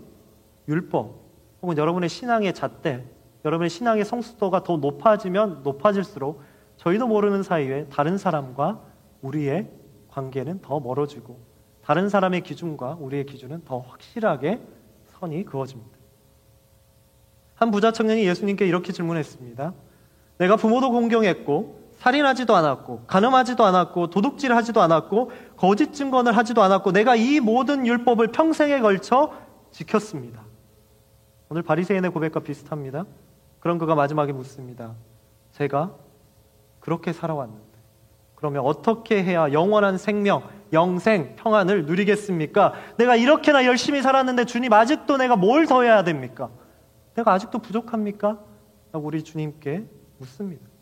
율법 0.68 1.24
혹은 1.60 1.76
여러분의 1.76 2.08
신앙의 2.08 2.54
잣대, 2.54 3.04
여러분의 3.44 3.68
신앙의 3.68 4.04
성숙도가 4.04 4.62
더 4.62 4.76
높아지면 4.76 5.62
높아질수록 5.64 6.40
저희도 6.76 7.08
모르는 7.08 7.42
사이에 7.42 7.86
다른 7.90 8.16
사람과 8.16 8.80
우리의 9.22 9.68
관계는 10.08 10.60
더 10.62 10.78
멀어지고 10.78 11.38
다른 11.82 12.08
사람의 12.08 12.42
기준과 12.42 12.98
우리의 13.00 13.26
기준은 13.26 13.64
더 13.64 13.80
확실하게 13.80 14.60
선이 15.06 15.44
그어집니다. 15.44 15.98
한 17.56 17.70
부자 17.72 17.90
청년이 17.90 18.24
예수님께 18.24 18.66
이렇게 18.66 18.92
질문했습니다. 18.92 19.74
내가 20.38 20.56
부모도 20.56 20.92
공경했고 20.92 21.83
살인하지도 22.04 22.54
않았고 22.54 23.04
간음하지도 23.06 23.64
않았고 23.64 24.10
도둑질하지도 24.10 24.82
않았고 24.82 25.30
거짓 25.56 25.94
증언을 25.94 26.36
하지도 26.36 26.62
않았고 26.62 26.92
내가 26.92 27.16
이 27.16 27.40
모든 27.40 27.86
율법을 27.86 28.28
평생에 28.30 28.80
걸쳐 28.80 29.32
지켰습니다. 29.70 30.42
오늘 31.48 31.62
바리새인의 31.62 32.10
고백과 32.10 32.40
비슷합니다. 32.40 33.06
그런 33.58 33.78
그가 33.78 33.94
마지막에 33.94 34.32
묻습니다. 34.32 34.94
제가 35.52 35.94
그렇게 36.78 37.14
살아왔는데 37.14 37.64
그러면 38.34 38.66
어떻게 38.66 39.24
해야 39.24 39.50
영원한 39.52 39.96
생명, 39.96 40.42
영생, 40.74 41.36
평안을 41.36 41.86
누리겠습니까? 41.86 42.74
내가 42.98 43.16
이렇게나 43.16 43.64
열심히 43.64 44.02
살았는데 44.02 44.44
주님 44.44 44.74
아직도 44.74 45.16
내가 45.16 45.36
뭘 45.36 45.66
더 45.66 45.80
해야 45.80 46.04
됩니까? 46.04 46.50
내가 47.14 47.32
아직도 47.32 47.60
부족합니까? 47.60 48.38
라고 48.92 49.06
우리 49.06 49.24
주님께 49.24 49.86
묻습니다. 50.18 50.73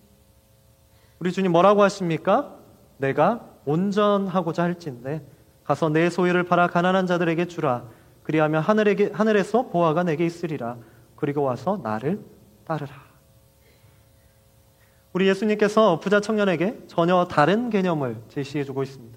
우리 1.22 1.30
주님 1.30 1.52
뭐라고 1.52 1.84
하십니까? 1.84 2.56
내가 2.96 3.48
온전하고자 3.64 4.64
할진데 4.64 5.24
가서 5.62 5.88
내 5.88 6.10
소유를 6.10 6.42
팔아 6.42 6.66
가난한 6.66 7.06
자들에게 7.06 7.44
주라. 7.44 7.84
그리하면 8.24 8.60
하늘에게, 8.60 9.12
하늘에서 9.14 9.68
보아가 9.68 10.02
내게 10.02 10.26
있으리라. 10.26 10.78
그리고 11.14 11.42
와서 11.42 11.78
나를 11.80 12.18
따르라. 12.64 12.92
우리 15.12 15.28
예수님께서 15.28 16.00
부자 16.00 16.18
청년에게 16.18 16.86
전혀 16.88 17.24
다른 17.30 17.70
개념을 17.70 18.16
제시해 18.28 18.64
주고 18.64 18.82
있습니다. 18.82 19.16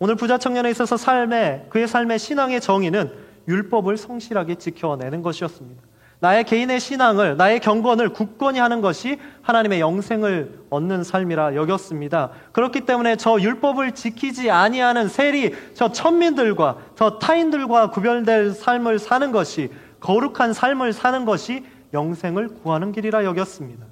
오늘 0.00 0.16
부자 0.16 0.38
청년에 0.38 0.72
있어서 0.72 0.96
삶의, 0.96 1.66
그의 1.70 1.86
삶의 1.86 2.18
신앙의 2.18 2.60
정의는 2.60 3.14
율법을 3.46 3.96
성실하게 3.96 4.56
지켜내는 4.56 5.22
것이었습니다. 5.22 5.89
나의 6.20 6.44
개인의 6.44 6.80
신앙을, 6.80 7.38
나의 7.38 7.60
경건을 7.60 8.10
굳건히 8.10 8.58
하는 8.58 8.82
것이 8.82 9.18
하나님의 9.40 9.80
영생을 9.80 10.66
얻는 10.68 11.02
삶이라 11.02 11.54
여겼습니다. 11.54 12.30
그렇기 12.52 12.82
때문에 12.82 13.16
저 13.16 13.40
율법을 13.40 13.92
지키지 13.92 14.50
아니하는 14.50 15.08
세리, 15.08 15.54
저 15.74 15.90
천민들과 15.92 16.76
저 16.94 17.18
타인들과 17.18 17.90
구별될 17.90 18.52
삶을 18.52 18.98
사는 18.98 19.32
것이 19.32 19.70
거룩한 20.00 20.52
삶을 20.52 20.92
사는 20.92 21.24
것이 21.24 21.64
영생을 21.94 22.48
구하는 22.62 22.92
길이라 22.92 23.24
여겼습니다. 23.24 23.86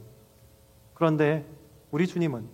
그런데 0.93 1.47
우리 1.91 2.07
주님은 2.07 2.45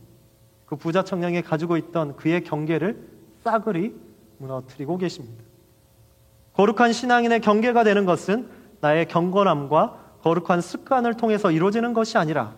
그 0.67 0.77
부자 0.77 1.03
청년이 1.03 1.43
가지고 1.43 1.77
있던 1.77 2.15
그의 2.15 2.45
경계를 2.45 2.97
싸그리 3.43 3.93
무너뜨리고 4.39 4.99
계십니다. 4.99 5.43
거룩한 6.53 6.93
신앙인의 6.93 7.41
경계가 7.41 7.83
되는 7.83 8.05
것은 8.05 8.49
나의 8.81 9.07
경건함과 9.09 9.99
거룩한 10.23 10.61
습관을 10.61 11.15
통해서 11.15 11.51
이루어지는 11.51 11.93
것이 11.93 12.19
아니라 12.19 12.55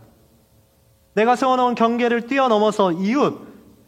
내가 1.14 1.34
세워놓은 1.34 1.74
경계를 1.74 2.26
뛰어넘어서 2.26 2.92
이웃, 2.92 3.40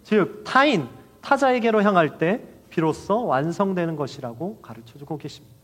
즉 0.02 0.42
타인, 0.44 0.88
타자에게로 1.20 1.82
향할 1.82 2.18
때 2.18 2.42
비로소 2.70 3.26
완성되는 3.26 3.96
것이라고 3.96 4.60
가르쳐 4.62 4.98
주고 4.98 5.18
계십니다. 5.18 5.56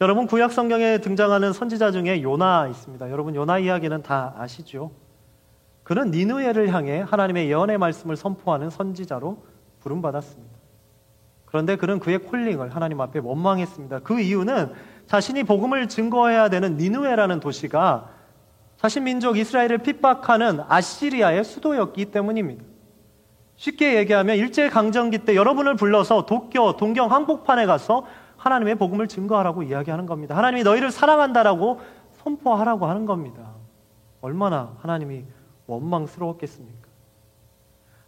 여러분 0.00 0.26
구약 0.26 0.50
성경에 0.50 0.98
등장하는 0.98 1.52
선지자 1.52 1.90
중에 1.92 2.22
요나 2.22 2.68
있습니다. 2.68 3.10
여러분 3.10 3.34
요나 3.34 3.58
이야기는 3.58 4.02
다 4.02 4.34
아시죠? 4.38 4.92
그는 5.82 6.10
니누에를 6.10 6.72
향해 6.72 7.00
하나님의 7.00 7.48
예언의 7.48 7.76
말씀을 7.76 8.16
선포하는 8.16 8.70
선지자로 8.70 9.44
부름받았습니다. 9.80 10.49
그런데 11.50 11.76
그는 11.76 11.98
그의 11.98 12.18
콜링을 12.18 12.74
하나님 12.74 13.00
앞에 13.00 13.18
원망했습니다. 13.18 14.00
그 14.00 14.20
이유는 14.20 14.72
자신이 15.06 15.42
복음을 15.44 15.88
증거해야 15.88 16.48
되는 16.48 16.76
니누에라는 16.76 17.40
도시가 17.40 18.08
자신 18.76 19.04
민족 19.04 19.36
이스라엘을 19.36 19.78
핍박하는 19.78 20.60
아시리아의 20.68 21.44
수도였기 21.44 22.06
때문입니다. 22.06 22.64
쉽게 23.56 23.98
얘기하면 23.98 24.36
일제 24.36 24.70
강점기 24.70 25.18
때 25.18 25.36
여러분을 25.36 25.74
불러서 25.74 26.24
도쿄 26.24 26.76
동경 26.78 27.10
항복판에 27.12 27.66
가서 27.66 28.06
하나님의 28.36 28.76
복음을 28.76 29.06
증거하라고 29.06 29.64
이야기하는 29.64 30.06
겁니다. 30.06 30.36
하나님이 30.36 30.62
너희를 30.62 30.90
사랑한다라고 30.90 31.80
선포하라고 32.22 32.86
하는 32.86 33.04
겁니다. 33.04 33.54
얼마나 34.22 34.72
하나님이 34.80 35.24
원망스러웠겠습니까? 35.66 36.79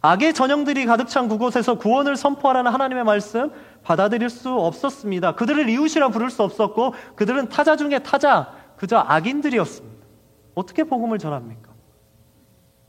악의 0.05 0.33
전형들이 0.33 0.85
가득 0.85 1.07
찬 1.07 1.29
그곳에서 1.29 1.75
구원을 1.75 2.17
선포하라는 2.17 2.73
하나님의 2.73 3.05
말씀 3.05 3.51
받아들일 3.83 4.29
수 4.29 4.53
없었습니다. 4.53 5.35
그들을 5.35 5.69
이웃이라 5.69 6.09
부를 6.09 6.29
수 6.29 6.43
없었고 6.43 6.93
그들은 7.15 7.47
타자 7.47 7.77
중에 7.77 7.99
타자, 7.99 8.51
그저 8.75 8.97
악인들이었습니다. 8.97 10.03
어떻게 10.55 10.83
복음을 10.83 11.17
전합니까? 11.19 11.71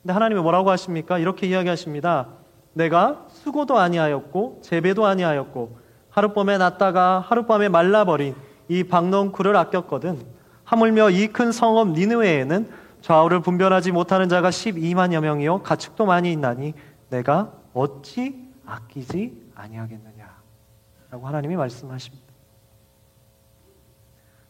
근데 0.03 0.13
하나님이 0.13 0.41
뭐라고 0.41 0.71
하십니까? 0.71 1.19
이렇게 1.19 1.47
이야기하십니다. 1.47 2.27
내가 2.73 3.27
수고도 3.29 3.79
아니하였고 3.79 4.59
재배도 4.65 5.07
아니하였고 5.07 5.79
하룻밤에 6.11 6.59
났다가 6.59 7.25
하룻밤에 7.29 7.69
말라버린 7.69 8.35
이 8.69 8.83
박농쿨을 8.83 9.55
아꼈거든. 9.57 10.19
하물며 10.65 11.11
이 11.11 11.29
큰 11.29 11.53
성읍 11.53 11.91
니느웨에는 11.91 12.69
좌우를 13.03 13.41
분별하지 13.41 13.93
못하는 13.93 14.29
자가 14.29 14.51
12만여 14.51 15.21
명이요 15.21 15.63
가축도 15.63 16.07
많이 16.07 16.33
있나니 16.33 16.75
내가 17.11 17.53
어찌 17.73 18.53
아끼지 18.67 19.51
아니하겠느냐? 19.55 20.35
라고 21.11 21.27
하나님이 21.27 21.57
말씀하십니다. 21.57 22.25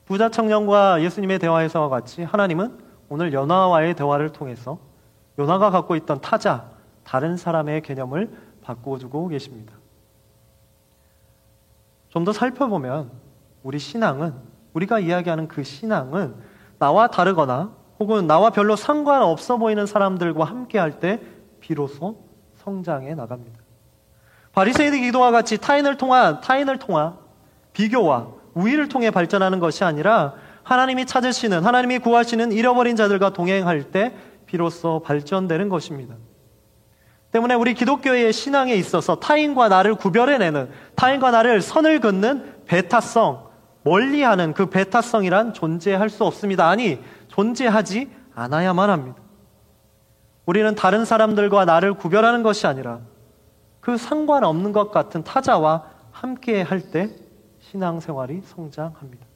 부자 0.04 0.28
청년과 0.28 1.02
예수님의 1.02 1.38
대화에서와 1.38 1.88
같이 1.88 2.22
하나님은 2.22 2.78
오늘 3.08 3.32
연화와의 3.32 3.94
대화를 3.94 4.32
통해서 4.32 4.78
요나가 5.38 5.70
갖고 5.70 5.96
있던 5.96 6.20
타자, 6.20 6.70
다른 7.04 7.36
사람의 7.36 7.82
개념을 7.82 8.30
바꾸어 8.62 8.98
주고 8.98 9.28
계십니다. 9.28 9.74
좀 12.10 12.24
더 12.24 12.32
살펴보면 12.32 13.10
우리 13.62 13.78
신앙은, 13.78 14.34
우리가 14.72 15.00
이야기하는 15.00 15.48
그 15.48 15.64
신앙은 15.64 16.36
나와 16.78 17.08
다르거나 17.08 17.72
혹은 17.98 18.26
나와 18.26 18.50
별로 18.50 18.76
상관없어 18.76 19.56
보이는 19.56 19.86
사람들과 19.86 20.44
함께 20.44 20.78
할 20.78 21.00
때 21.00 21.20
비로소 21.60 22.16
성장해 22.64 23.14
나갑니다. 23.14 23.58
바리새인의 24.52 25.00
기도와 25.00 25.30
같이 25.30 25.58
타인을 25.58 25.96
통한 25.96 26.40
타인을 26.40 26.78
통한 26.78 27.14
비교와 27.72 28.28
우위를 28.54 28.88
통해 28.88 29.10
발전하는 29.10 29.58
것이 29.58 29.84
아니라 29.84 30.34
하나님이 30.62 31.04
찾으시는 31.06 31.64
하나님이 31.64 31.98
구하시는 31.98 32.52
잃어버린 32.52 32.96
자들과 32.96 33.32
동행할 33.32 33.90
때 33.90 34.14
비로소 34.46 35.02
발전되는 35.04 35.68
것입니다. 35.68 36.14
때문에 37.32 37.54
우리 37.54 37.74
기독교의 37.74 38.32
신앙에 38.32 38.74
있어서 38.74 39.16
타인과 39.16 39.68
나를 39.68 39.96
구별해내는 39.96 40.70
타인과 40.94 41.32
나를 41.32 41.60
선을 41.60 42.00
긋는 42.00 42.64
배타성, 42.66 43.48
멀리하는 43.82 44.54
그 44.54 44.70
배타성이란 44.70 45.52
존재할 45.52 46.08
수 46.08 46.24
없습니다. 46.24 46.68
아니 46.68 47.00
존재하지 47.28 48.08
않아야만 48.36 48.88
합니다. 48.88 49.23
우리는 50.46 50.74
다른 50.74 51.04
사람들과 51.04 51.64
나를 51.64 51.94
구별하는 51.94 52.42
것이 52.42 52.66
아니라 52.66 53.00
그 53.80 53.96
상관없는 53.96 54.72
것 54.72 54.90
같은 54.90 55.24
타자와 55.24 55.84
함께 56.10 56.62
할 56.62 56.90
때 56.90 57.10
신앙생활이 57.60 58.42
성장합니다. 58.44 59.26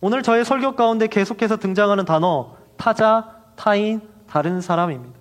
오늘 0.00 0.22
저의 0.22 0.44
설교 0.44 0.76
가운데 0.76 1.06
계속해서 1.06 1.56
등장하는 1.56 2.04
단어 2.04 2.56
타자, 2.76 3.36
타인, 3.56 4.00
다른 4.26 4.60
사람입니다. 4.60 5.18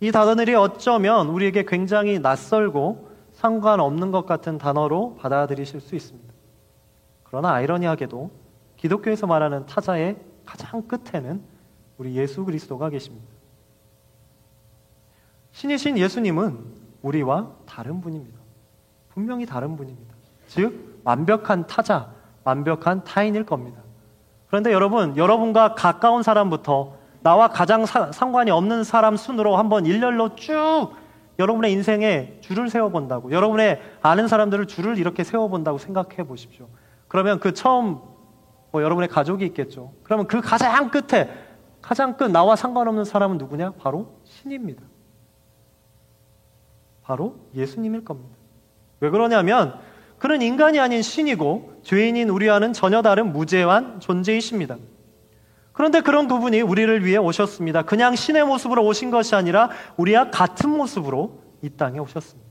이 0.00 0.12
단어들이 0.12 0.54
어쩌면 0.54 1.28
우리에게 1.28 1.64
굉장히 1.64 2.18
낯설고 2.18 3.08
상관없는 3.32 4.10
것 4.10 4.26
같은 4.26 4.58
단어로 4.58 5.16
받아들이실 5.16 5.80
수 5.80 5.94
있습니다. 5.94 6.34
그러나 7.22 7.52
아이러니하게도 7.54 8.30
기독교에서 8.76 9.26
말하는 9.26 9.64
타자의 9.66 10.16
가장 10.44 10.82
끝에는 10.82 11.42
우리 11.98 12.14
예수 12.16 12.44
그리스도가 12.44 12.90
계십니다. 12.90 13.26
신이신 15.52 15.98
예수님은 15.98 16.58
우리와 17.02 17.50
다른 17.66 18.00
분입니다. 18.00 18.38
분명히 19.10 19.46
다른 19.46 19.76
분입니다. 19.76 20.14
즉, 20.48 21.00
완벽한 21.04 21.66
타자, 21.66 22.10
완벽한 22.42 23.04
타인일 23.04 23.46
겁니다. 23.46 23.80
그런데 24.48 24.72
여러분, 24.72 25.16
여러분과 25.16 25.74
가까운 25.74 26.22
사람부터 26.22 26.96
나와 27.22 27.48
가장 27.48 27.86
사, 27.86 28.12
상관이 28.12 28.50
없는 28.50 28.84
사람 28.84 29.16
순으로 29.16 29.56
한번 29.56 29.86
일렬로 29.86 30.34
쭉 30.34 30.90
여러분의 31.38 31.72
인생에 31.72 32.38
줄을 32.40 32.68
세워본다고, 32.68 33.30
여러분의 33.30 33.80
아는 34.02 34.28
사람들을 34.28 34.66
줄을 34.66 34.98
이렇게 34.98 35.24
세워본다고 35.24 35.78
생각해 35.78 36.24
보십시오. 36.26 36.68
그러면 37.08 37.38
그 37.38 37.54
처음, 37.54 38.00
뭐 38.72 38.82
여러분의 38.82 39.08
가족이 39.08 39.44
있겠죠. 39.46 39.92
그러면 40.02 40.26
그 40.26 40.40
가장 40.40 40.90
끝에 40.90 41.30
가장 41.84 42.16
끝 42.16 42.30
나와 42.30 42.56
상관없는 42.56 43.04
사람은 43.04 43.36
누구냐? 43.36 43.72
바로 43.72 44.18
신입니다. 44.24 44.82
바로 47.02 47.36
예수님일 47.54 48.06
겁니다. 48.06 48.34
왜 49.00 49.10
그러냐면 49.10 49.78
그는 50.18 50.40
인간이 50.40 50.80
아닌 50.80 51.02
신이고 51.02 51.80
죄인인 51.82 52.30
우리와는 52.30 52.72
전혀 52.72 53.02
다른 53.02 53.34
무죄한 53.34 54.00
존재이십니다. 54.00 54.78
그런데 55.74 56.00
그런 56.00 56.26
부분이 56.26 56.62
우리를 56.62 57.04
위해 57.04 57.18
오셨습니다. 57.18 57.82
그냥 57.82 58.16
신의 58.16 58.46
모습으로 58.46 58.82
오신 58.86 59.10
것이 59.10 59.34
아니라 59.34 59.68
우리와 59.98 60.30
같은 60.30 60.70
모습으로 60.70 61.42
이 61.60 61.68
땅에 61.68 61.98
오셨습니다. 61.98 62.43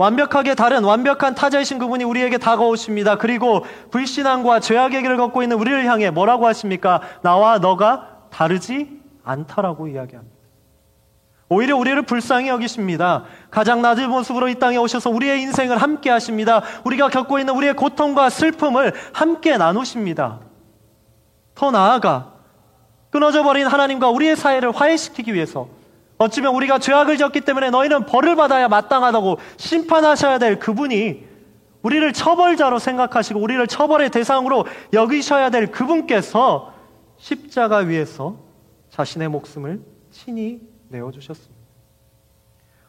완벽하게 0.00 0.54
다른 0.54 0.82
완벽한 0.82 1.34
타자이신 1.34 1.78
그분이 1.78 2.04
우리에게 2.04 2.38
다가오십니다. 2.38 3.16
그리고 3.16 3.66
불신앙과 3.90 4.60
죄악의 4.60 5.02
길을 5.02 5.18
걷고 5.18 5.42
있는 5.42 5.58
우리를 5.58 5.84
향해 5.84 6.08
뭐라고 6.08 6.46
하십니까? 6.46 7.02
나와 7.20 7.58
너가 7.58 8.08
다르지 8.30 8.98
않다라고 9.22 9.88
이야기합니다. 9.88 10.34
오히려 11.50 11.76
우리를 11.76 12.00
불쌍히 12.02 12.48
여기십니다. 12.48 13.24
가장 13.50 13.82
낮은 13.82 14.08
모습으로 14.08 14.48
이 14.48 14.54
땅에 14.54 14.78
오셔서 14.78 15.10
우리의 15.10 15.42
인생을 15.42 15.76
함께 15.76 16.08
하십니다. 16.08 16.62
우리가 16.84 17.10
겪고 17.10 17.38
있는 17.38 17.54
우리의 17.54 17.74
고통과 17.74 18.30
슬픔을 18.30 18.94
함께 19.12 19.58
나누십니다. 19.58 20.40
더 21.54 21.70
나아가 21.70 22.32
끊어져 23.10 23.42
버린 23.42 23.66
하나님과 23.66 24.08
우리의 24.08 24.36
사이를 24.36 24.70
화해시키기 24.70 25.34
위해서 25.34 25.68
어쩌면 26.20 26.54
우리가 26.54 26.78
죄악을 26.78 27.16
졌기 27.16 27.40
때문에 27.40 27.70
너희는 27.70 28.04
벌을 28.04 28.36
받아야 28.36 28.68
마땅하다고 28.68 29.38
심판하셔야 29.56 30.36
될 30.38 30.58
그분이 30.58 31.26
우리를 31.80 32.12
처벌자로 32.12 32.78
생각하시고 32.78 33.40
우리를 33.40 33.66
처벌의 33.66 34.10
대상으로 34.10 34.66
여기셔야 34.92 35.48
될 35.48 35.70
그분께서 35.70 36.74
십자가 37.16 37.78
위에서 37.78 38.36
자신의 38.90 39.28
목숨을 39.28 39.80
친히 40.10 40.60
내어주셨습니다. 40.88 41.58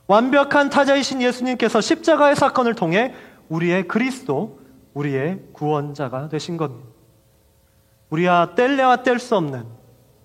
완벽한 0.07 0.69
타자이신 0.69 1.21
예수님께서 1.21 1.79
십자가의 1.79 2.35
사건을 2.35 2.75
통해 2.75 3.13
우리의 3.47 3.87
그리스도, 3.87 4.59
우리의 4.93 5.39
구원자가 5.53 6.27
되신 6.27 6.57
겁니다. 6.57 6.89
우리와 8.09 8.55
뗄래야 8.55 9.03
뗄 9.03 9.19
수 9.19 9.37
없는 9.37 9.63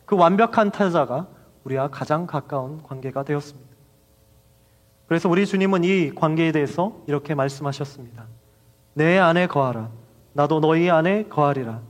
그 0.06 0.16
완벽한 0.16 0.72
타자가 0.72 1.28
우리와 1.66 1.88
가장 1.88 2.26
가까운 2.26 2.80
관계가 2.82 3.24
되었습니다. 3.24 3.76
그래서 5.08 5.28
우리 5.28 5.46
주님은 5.46 5.82
이 5.84 6.14
관계에 6.14 6.52
대해서 6.52 6.96
이렇게 7.08 7.34
말씀하셨습니다. 7.34 8.24
내 8.94 9.18
안에 9.18 9.48
거하라. 9.48 9.90
나도 10.32 10.60
너희 10.60 10.88
안에 10.90 11.24
거하리라. 11.24 11.80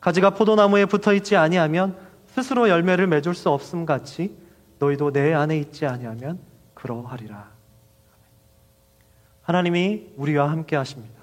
가지가 0.00 0.30
포도나무에 0.30 0.86
붙어 0.86 1.12
있지 1.12 1.36
아니하면 1.36 1.96
스스로 2.28 2.68
열매를 2.68 3.06
맺을 3.06 3.34
수 3.34 3.50
없음 3.50 3.84
같이 3.84 4.36
너희도 4.78 5.12
내 5.12 5.34
안에 5.34 5.58
있지 5.58 5.86
아니하면 5.86 6.38
그러하리라. 6.72 7.50
하나님이 9.42 10.12
우리와 10.16 10.50
함께 10.50 10.76
하십니다. 10.76 11.14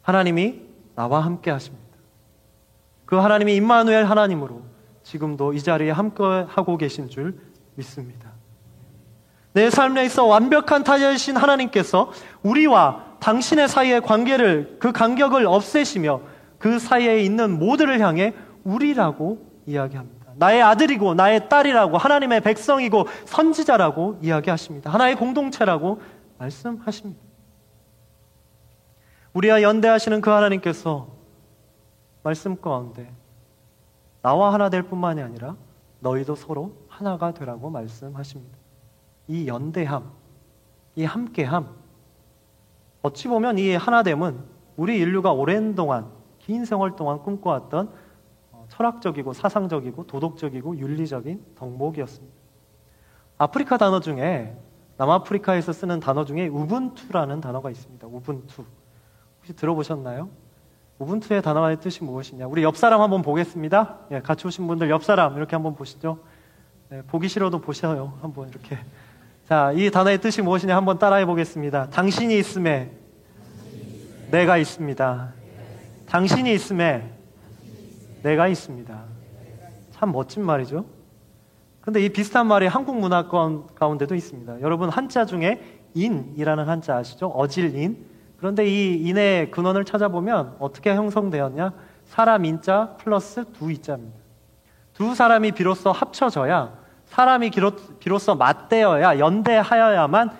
하나님이 0.00 0.62
나와 0.94 1.24
함께 1.24 1.50
하십니다. 1.50 1.84
그 3.04 3.16
하나님이 3.16 3.54
임마누엘 3.56 4.06
하나님으로 4.06 4.73
지금도 5.04 5.52
이 5.52 5.62
자리에 5.62 5.90
함께 5.90 6.24
하고 6.48 6.76
계신 6.76 7.08
줄 7.08 7.38
믿습니다. 7.76 8.32
내 9.52 9.70
삶에 9.70 10.04
있어 10.06 10.24
완벽한 10.24 10.82
타자이신 10.82 11.36
하나님께서 11.36 12.10
우리와 12.42 13.04
당신의 13.20 13.68
사이의 13.68 14.00
관계를 14.00 14.78
그 14.80 14.90
간격을 14.90 15.46
없애시며 15.46 16.20
그 16.58 16.78
사이에 16.78 17.20
있는 17.20 17.58
모두를 17.58 18.00
향해 18.00 18.34
우리라고 18.64 19.46
이야기합니다. 19.66 20.32
나의 20.36 20.62
아들이고 20.62 21.14
나의 21.14 21.48
딸이라고 21.48 21.96
하나님의 21.96 22.40
백성이고 22.40 23.06
선지자라고 23.26 24.18
이야기하십니다. 24.22 24.90
하나의 24.90 25.14
공동체라고 25.14 26.02
말씀하십니다. 26.38 27.20
우리와 29.34 29.62
연대하시는 29.62 30.20
그 30.20 30.30
하나님께서 30.30 31.08
말씀 32.22 32.60
가운데 32.60 33.12
나와 34.24 34.54
하나 34.54 34.70
될 34.70 34.82
뿐만이 34.84 35.20
아니라 35.20 35.54
너희도 36.00 36.34
서로 36.34 36.72
하나가 36.88 37.34
되라고 37.34 37.68
말씀하십니다. 37.68 38.56
이 39.28 39.46
연대함, 39.46 40.10
이 40.96 41.04
함께함, 41.04 41.68
어찌 43.02 43.28
보면 43.28 43.58
이 43.58 43.74
하나됨은 43.74 44.40
우리 44.78 44.96
인류가 44.96 45.34
오랜 45.34 45.74
동안, 45.74 46.10
긴 46.38 46.64
세월 46.64 46.96
동안 46.96 47.18
꿈꿔왔던 47.18 47.92
어, 48.52 48.64
철학적이고 48.70 49.34
사상적이고 49.34 50.06
도덕적이고 50.06 50.78
윤리적인 50.78 51.44
덕목이었습니다. 51.56 52.34
아프리카 53.36 53.76
단어 53.76 54.00
중에 54.00 54.56
남아프리카에서 54.96 55.74
쓰는 55.74 56.00
단어 56.00 56.24
중에 56.24 56.48
우분투라는 56.48 57.42
단어가 57.42 57.70
있습니다. 57.70 58.06
우분투. 58.06 58.64
혹시 59.40 59.54
들어보셨나요? 59.54 60.30
우분투의 60.98 61.42
단어의 61.42 61.80
뜻이 61.80 62.04
무엇이냐? 62.04 62.46
우리 62.46 62.62
옆 62.62 62.76
사람 62.76 63.00
한번 63.00 63.22
보겠습니다. 63.22 63.98
예, 64.12 64.20
같이 64.20 64.46
오신 64.46 64.66
분들 64.66 64.90
옆 64.90 65.02
사람 65.02 65.36
이렇게 65.36 65.56
한번 65.56 65.74
보시죠. 65.74 66.20
예, 66.92 67.02
보기 67.02 67.28
싫어도 67.28 67.60
보셔요. 67.60 68.16
한번 68.22 68.48
이렇게. 68.48 68.78
자, 69.48 69.72
이 69.72 69.90
단어의 69.90 70.20
뜻이 70.20 70.40
무엇이냐 70.40 70.76
한번 70.76 70.98
따라해 70.98 71.26
보겠습니다. 71.26 71.90
당신이 71.90 72.38
있음에 72.38 72.92
내가 74.30 74.56
있습니다. 74.56 75.32
당신이 76.06 76.52
있음에 76.54 77.10
내가 78.22 78.46
있습니다. 78.46 79.02
참 79.90 80.12
멋진 80.12 80.44
말이죠. 80.44 80.86
근데 81.80 82.02
이 82.02 82.08
비슷한 82.08 82.46
말이 82.46 82.66
한국 82.66 82.98
문화권 82.98 83.74
가운데도 83.74 84.14
있습니다. 84.14 84.60
여러분 84.62 84.88
한자 84.88 85.26
중에 85.26 85.60
인이라는 85.94 86.68
한자 86.68 86.96
아시죠? 86.96 87.26
어질인. 87.28 88.13
그런데 88.36 88.66
이 88.66 89.08
인의 89.08 89.50
근원을 89.50 89.84
찾아보면 89.84 90.56
어떻게 90.58 90.94
형성되었냐? 90.94 91.72
사람 92.04 92.44
인자 92.44 92.96
플러스 92.98 93.44
두 93.52 93.70
이자입니다. 93.70 94.18
두 94.92 95.14
사람이 95.14 95.52
비로소 95.52 95.90
합쳐져야 95.90 96.78
사람이 97.06 97.50
비로소 97.98 98.34
맞대어야 98.34 99.18
연대하여야만 99.18 100.30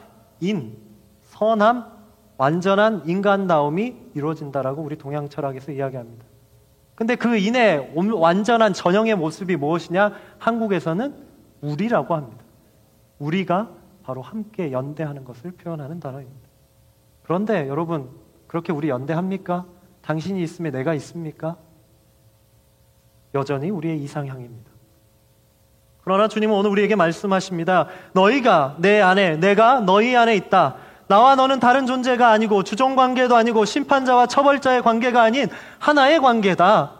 인, 0.40 0.76
선함, 1.22 1.84
완전한 2.36 3.02
인간다움이 3.06 3.96
이루어진다라고 4.14 4.82
우리 4.82 4.96
동양 4.96 5.28
철학에서 5.28 5.72
이야기합니다. 5.72 6.24
근데 6.94 7.16
그 7.16 7.36
인의 7.36 7.92
완전한 7.94 8.72
전형의 8.72 9.16
모습이 9.16 9.56
무엇이냐? 9.56 10.12
한국에서는 10.38 11.14
우리라고 11.60 12.14
합니다. 12.14 12.44
우리가 13.18 13.70
바로 14.04 14.22
함께 14.22 14.70
연대하는 14.70 15.24
것을 15.24 15.52
표현하는 15.52 15.98
단어입니다. 15.98 16.43
그런데 17.24 17.68
여러분, 17.68 18.10
그렇게 18.46 18.72
우리 18.72 18.88
연대합니까? 18.88 19.64
당신이 20.02 20.42
있으면 20.42 20.72
내가 20.72 20.94
있습니까? 20.94 21.56
여전히 23.34 23.70
우리의 23.70 23.98
이상향입니다. 24.02 24.70
그러나 26.02 26.28
주님은 26.28 26.54
오늘 26.54 26.70
우리에게 26.70 26.96
말씀하십니다. 26.96 27.88
너희가 28.12 28.76
내 28.78 29.00
안에, 29.00 29.36
내가 29.36 29.80
너희 29.80 30.14
안에 30.14 30.36
있다. 30.36 30.76
나와 31.06 31.34
너는 31.34 31.60
다른 31.60 31.86
존재가 31.86 32.28
아니고 32.30 32.62
주종 32.62 32.94
관계도 32.94 33.34
아니고 33.34 33.64
심판자와 33.64 34.26
처벌자의 34.26 34.82
관계가 34.82 35.22
아닌 35.22 35.48
하나의 35.78 36.20
관계다. 36.20 36.92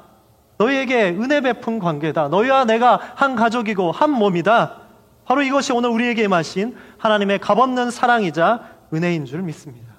너희에게 0.57 1.11
은혜 1.11 1.41
베푼 1.43 1.79
관계다. 1.79 2.29
너희와 2.29 2.65
내가 2.65 2.99
한 3.15 3.37
가족이고 3.37 3.93
한 3.93 4.11
몸이다. 4.11 4.81
바로 5.27 5.43
이것이 5.43 5.73
오늘 5.73 5.91
우리에게 5.91 6.29
마신 6.29 6.77
하나님의 6.99 7.41
값없는 7.41 7.91
사랑이자 7.91 8.71
은혜인 8.93 9.27
줄 9.27 9.43
믿습니다. 9.43 9.94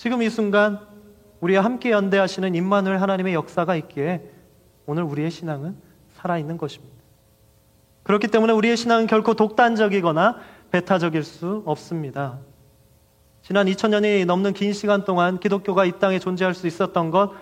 지금 0.00 0.22
이 0.22 0.30
순간 0.30 0.80
우리와 1.40 1.62
함께 1.62 1.90
연대하시는 1.90 2.54
임마누엘 2.54 3.02
하나님의 3.02 3.34
역사가 3.34 3.76
있기에 3.76 4.22
오늘 4.86 5.02
우리의 5.02 5.30
신앙은 5.30 5.76
살아있는 6.14 6.56
것입니다. 6.56 6.96
그렇기 8.04 8.28
때문에 8.28 8.54
우리의 8.54 8.78
신앙은 8.78 9.06
결코 9.06 9.34
독단적이거나 9.34 10.38
배타적일 10.70 11.22
수 11.22 11.62
없습니다. 11.66 12.38
지난 13.42 13.66
2000년이 13.66 14.24
넘는 14.24 14.54
긴 14.54 14.72
시간 14.72 15.04
동안 15.04 15.38
기독교가 15.38 15.84
이 15.84 15.92
땅에 15.98 16.18
존재할 16.18 16.54
수 16.54 16.66
있었던 16.66 17.10
것 17.10 17.32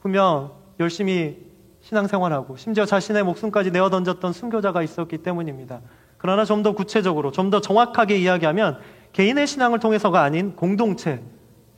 분명 0.00 0.50
열심히 0.80 1.46
신앙생활하고 1.82 2.56
심지어 2.56 2.86
자신의 2.86 3.22
목숨까지 3.22 3.70
내어 3.70 3.88
던졌던 3.88 4.32
순교자가 4.32 4.82
있었기 4.82 5.18
때문입니다. 5.18 5.80
그러나 6.18 6.44
좀 6.44 6.64
더 6.64 6.72
구체적으로 6.72 7.30
좀 7.30 7.50
더 7.50 7.60
정확하게 7.60 8.18
이야기하면 8.18 8.80
개인의 9.12 9.46
신앙을 9.46 9.78
통해서가 9.78 10.20
아닌 10.24 10.56
공동체, 10.56 11.22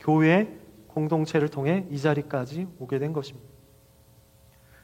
교회 0.03 0.59
공동체를 0.87 1.49
통해 1.49 1.85
이 1.89 1.97
자리까지 1.97 2.67
오게 2.79 2.99
된 2.99 3.13
것입니다. 3.13 3.53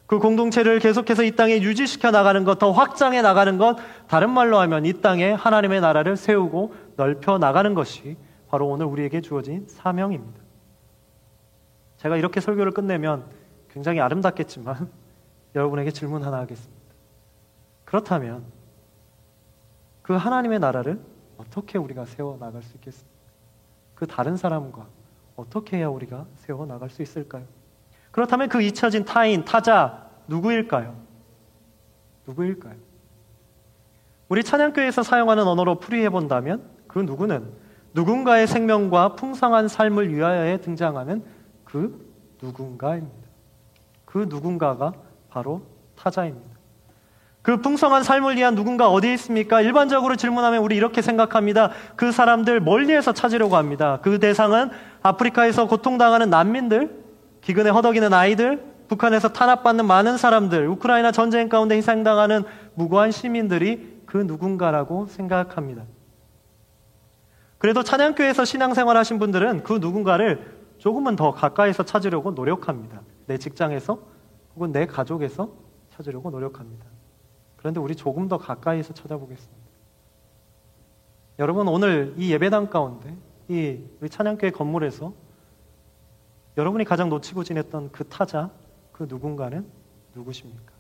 그 0.07 0.17
공동체를 0.17 0.79
계속해서 0.79 1.23
이 1.23 1.35
땅에 1.35 1.61
유지시켜 1.61 2.09
나가는 2.09 2.43
것, 2.43 2.57
더 2.57 2.71
확장해 2.71 3.21
나가는 3.21 3.59
것, 3.59 3.77
다른 4.07 4.31
말로 4.31 4.57
하면 4.57 4.85
이 4.87 4.93
땅에 5.01 5.31
하나님의 5.31 5.81
나라를 5.81 6.17
세우고 6.17 6.73
넓혀 6.95 7.37
나가는 7.37 7.75
것이 7.75 8.17
바로 8.47 8.67
오늘 8.67 8.87
우리에게 8.87 9.21
주어진 9.21 9.67
사명입니다. 9.67 10.41
제가 11.97 12.17
이렇게 12.17 12.39
설교를 12.39 12.71
끝내면 12.71 13.25
굉장히 13.69 13.99
아름답겠지만 13.99 14.89
여러분에게 15.53 15.91
질문 15.91 16.23
하나 16.23 16.37
하겠습니다. 16.37 16.79
그렇다면 17.85 18.45
그 20.01 20.13
하나님의 20.13 20.57
나라를 20.57 20.99
어떻게 21.37 21.77
우리가 21.77 22.05
세워 22.05 22.37
나갈 22.39 22.63
수 22.63 22.75
있겠습니까? 22.77 23.19
그 23.93 24.07
다른 24.07 24.37
사람과 24.37 24.87
어떻게 25.39 25.77
해야 25.77 25.87
우리가 25.87 26.25
세워 26.35 26.65
나갈 26.65 26.89
수 26.89 27.01
있을까요? 27.01 27.43
그렇다면 28.11 28.49
그 28.49 28.61
잊혀진 28.61 29.05
타인, 29.05 29.45
타자 29.45 30.09
누구일까요? 30.27 30.95
누구일까요? 32.27 32.75
우리 34.27 34.43
찬양교회에서 34.43 35.03
사용하는 35.03 35.47
언어로 35.47 35.79
풀이해 35.79 36.09
본다면 36.09 36.69
그 36.87 36.99
누구는 36.99 37.51
누군가의 37.93 38.47
생명과 38.47 39.15
풍성한 39.15 39.67
삶을 39.67 40.13
위하여에 40.13 40.57
등장하는 40.57 41.23
그 41.63 42.07
누군가입니다. 42.41 43.27
그 44.05 44.25
누군가가 44.29 44.93
바로 45.29 45.63
타자입니다. 45.95 46.48
그 47.49 47.57
풍성한 47.57 48.03
삶을 48.03 48.37
위한 48.37 48.53
누군가 48.53 48.91
어디에 48.91 49.11
있습니까? 49.15 49.59
일반적으로 49.59 50.15
질문하면 50.15 50.61
우리 50.61 50.75
이렇게 50.75 51.01
생각합니다. 51.01 51.71
그 51.95 52.11
사람들 52.11 52.59
멀리에서 52.59 53.11
찾으려고 53.11 53.55
합니다. 53.55 53.97
그 54.03 54.19
대상은 54.19 54.69
아프리카에서 55.01 55.67
고통당하는 55.67 56.29
난민들, 56.29 57.03
기근에 57.41 57.71
허덕이는 57.71 58.13
아이들, 58.13 58.63
북한에서 58.87 59.29
탄압받는 59.29 59.87
많은 59.87 60.17
사람들, 60.17 60.67
우크라이나 60.67 61.11
전쟁 61.11 61.49
가운데 61.49 61.75
희생당하는 61.75 62.43
무고한 62.75 63.09
시민들이 63.09 63.99
그 64.05 64.17
누군가라고 64.17 65.07
생각합니다. 65.07 65.85
그래도 67.57 67.81
찬양교회에서 67.81 68.45
신앙생활 68.45 68.95
하신 68.95 69.17
분들은 69.17 69.63
그 69.63 69.79
누군가를 69.81 70.53
조금은 70.77 71.15
더 71.15 71.31
가까이서 71.31 71.81
찾으려고 71.81 72.29
노력합니다. 72.29 73.01
내 73.25 73.39
직장에서 73.39 73.97
혹은 74.53 74.71
내 74.71 74.85
가족에서 74.85 75.49
찾으려고 75.89 76.29
노력합니다. 76.29 76.98
그런데 77.59 77.81
우리 77.81 77.93
조금 77.93 78.29
더 78.29 78.37
가까이서 78.37 78.93
찾아보겠습니다. 78.93 79.59
여러분 81.39 81.67
오늘 81.67 82.13
이 82.15 82.31
예배당 82.31 82.69
가운데 82.69 83.13
이 83.49 83.83
우리 83.99 84.09
찬양교회 84.09 84.51
건물에서 84.51 85.11
여러분이 86.55 86.85
가장 86.85 87.09
놓치고 87.09 87.43
지냈던 87.43 87.91
그 87.91 88.07
타자, 88.07 88.49
그 88.93 89.07
누군가는 89.09 89.67
누구십니까? 90.15 90.71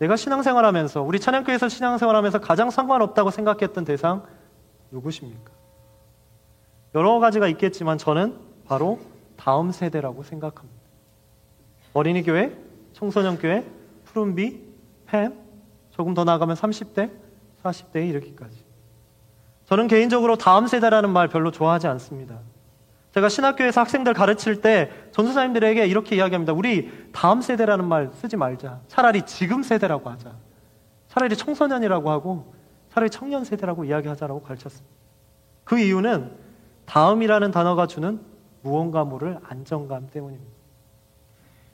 내가 0.00 0.16
신앙생활하면서 0.16 1.02
우리 1.02 1.20
찬양교회에서 1.20 1.68
신앙생활하면서 1.68 2.40
가장 2.40 2.70
상관없다고 2.70 3.30
생각했던 3.30 3.84
대상 3.84 4.24
누구십니까? 4.90 5.52
여러 6.96 7.20
가지가 7.20 7.46
있겠지만 7.46 7.98
저는 7.98 8.36
바로 8.64 8.98
다음 9.36 9.70
세대라고 9.70 10.24
생각합니다. 10.24 10.82
어린이 11.92 12.24
교회, 12.24 12.56
청소년 12.94 13.38
교회, 13.38 13.64
푸른비, 14.06 14.67
팸, 15.10 15.34
조금 15.90 16.14
더 16.14 16.24
나아가면 16.24 16.56
30대, 16.56 17.10
40대에 17.62 18.08
이르기까지. 18.08 18.64
저는 19.64 19.88
개인적으로 19.88 20.36
다음 20.36 20.66
세대라는 20.66 21.10
말 21.10 21.28
별로 21.28 21.50
좋아하지 21.50 21.86
않습니다. 21.88 22.38
제가 23.12 23.28
신학교에서 23.28 23.80
학생들 23.80 24.14
가르칠 24.14 24.60
때 24.60 24.90
전수사님들에게 25.12 25.86
이렇게 25.86 26.16
이야기합니다. 26.16 26.52
우리 26.52 26.90
다음 27.12 27.40
세대라는 27.40 27.84
말 27.86 28.10
쓰지 28.14 28.36
말자. 28.36 28.80
차라리 28.86 29.22
지금 29.22 29.62
세대라고 29.62 30.08
하자. 30.10 30.36
차라리 31.08 31.36
청소년이라고 31.36 32.10
하고 32.10 32.54
차라리 32.92 33.10
청년 33.10 33.44
세대라고 33.44 33.84
이야기하자라고 33.84 34.42
가르쳤습니다. 34.42 34.94
그 35.64 35.78
이유는 35.78 36.32
다음이라는 36.86 37.50
단어가 37.50 37.86
주는 37.86 38.20
무언가 38.62 39.04
모를 39.04 39.38
안정감 39.42 40.08
때문입니다. 40.10 40.57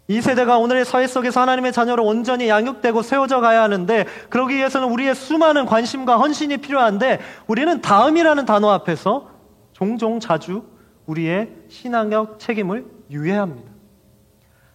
이 0.06 0.20
세대가 0.20 0.58
오늘의 0.58 0.84
사회 0.84 1.06
속에서 1.06 1.40
하나님의 1.40 1.72
자녀로 1.72 2.04
온전히 2.04 2.48
양육되고 2.48 3.02
세워져 3.02 3.40
가야 3.40 3.62
하는데 3.62 4.04
그러기 4.28 4.54
위해서는 4.54 4.88
우리의 4.88 5.14
수많은 5.14 5.64
관심과 5.64 6.18
헌신이 6.18 6.58
필요한데 6.58 7.20
우리는 7.46 7.80
다음이라는 7.80 8.44
단어 8.44 8.70
앞에서 8.70 9.30
종종 9.72 10.20
자주 10.20 10.64
우리의 11.06 11.50
신앙적 11.68 12.38
책임을 12.38 12.84
유예합니다. 13.10 13.72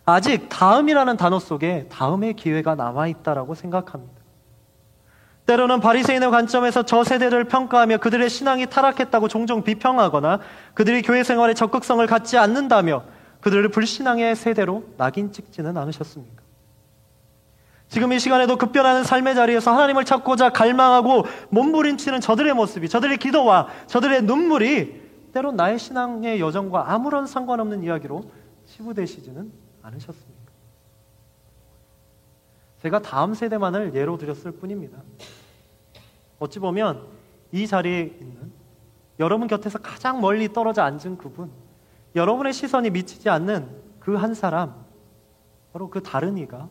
아직 0.05 0.49
다음이라는 0.49 1.17
단어 1.17 1.37
속에 1.37 1.87
다음의 1.89 2.33
기회가 2.33 2.73
남아 2.73 3.07
있다라고 3.07 3.53
생각합니다. 3.53 4.19
때로는 5.45 5.79
바리새인의 5.79 6.29
관점에서 6.31 6.83
저 6.83 7.03
세대를 7.03 7.43
평가하며 7.45 7.97
그들의 7.97 8.29
신앙이 8.29 8.67
타락했다고 8.67 9.27
종종 9.27 9.63
비평하거나 9.63 10.39
그들이 10.73 11.01
교회 11.03 11.23
생활에 11.23 11.53
적극성을 11.53 12.05
갖지 12.07 12.37
않는다며 12.37 13.03
그들을 13.41 13.69
불신앙의 13.69 14.35
세대로 14.35 14.83
낙인 14.97 15.31
찍지는 15.31 15.77
않으셨습니까? 15.77 16.43
지금 17.87 18.13
이 18.13 18.19
시간에도 18.19 18.55
급변하는 18.57 19.03
삶의 19.03 19.33
자리에서 19.33 19.73
하나님을 19.73 20.05
찾고자 20.05 20.49
갈망하고 20.49 21.25
몸부림치는 21.49 22.21
저들의 22.21 22.53
모습이, 22.53 22.87
저들의 22.87 23.17
기도와 23.17 23.67
저들의 23.87 24.23
눈물이 24.23 25.31
때론 25.33 25.55
나의 25.55 25.79
신앙의 25.79 26.39
여정과 26.39 26.91
아무런 26.91 27.25
상관없는 27.25 27.83
이야기로 27.83 28.29
치부되시지는 28.67 29.51
않으셨습니까? 29.81 30.39
제가 32.81 33.01
다음 33.01 33.33
세대만을 33.33 33.95
예로 33.95 34.17
드렸을 34.17 34.51
뿐입니다. 34.51 34.99
어찌 36.37 36.59
보면 36.59 37.05
이 37.51 37.67
자리에 37.67 38.15
있는 38.21 38.51
여러분 39.19 39.47
곁에서 39.47 39.79
가장 39.79 40.21
멀리 40.21 40.53
떨어져 40.53 40.83
앉은 40.83 41.17
그분, 41.17 41.51
여러분의 42.15 42.53
시선이 42.53 42.89
미치지 42.89 43.29
않는 43.29 43.67
그 43.99 44.15
한 44.17 44.33
사람, 44.33 44.73
바로 45.71 45.89
그 45.89 46.01
다른 46.01 46.37
이가 46.37 46.67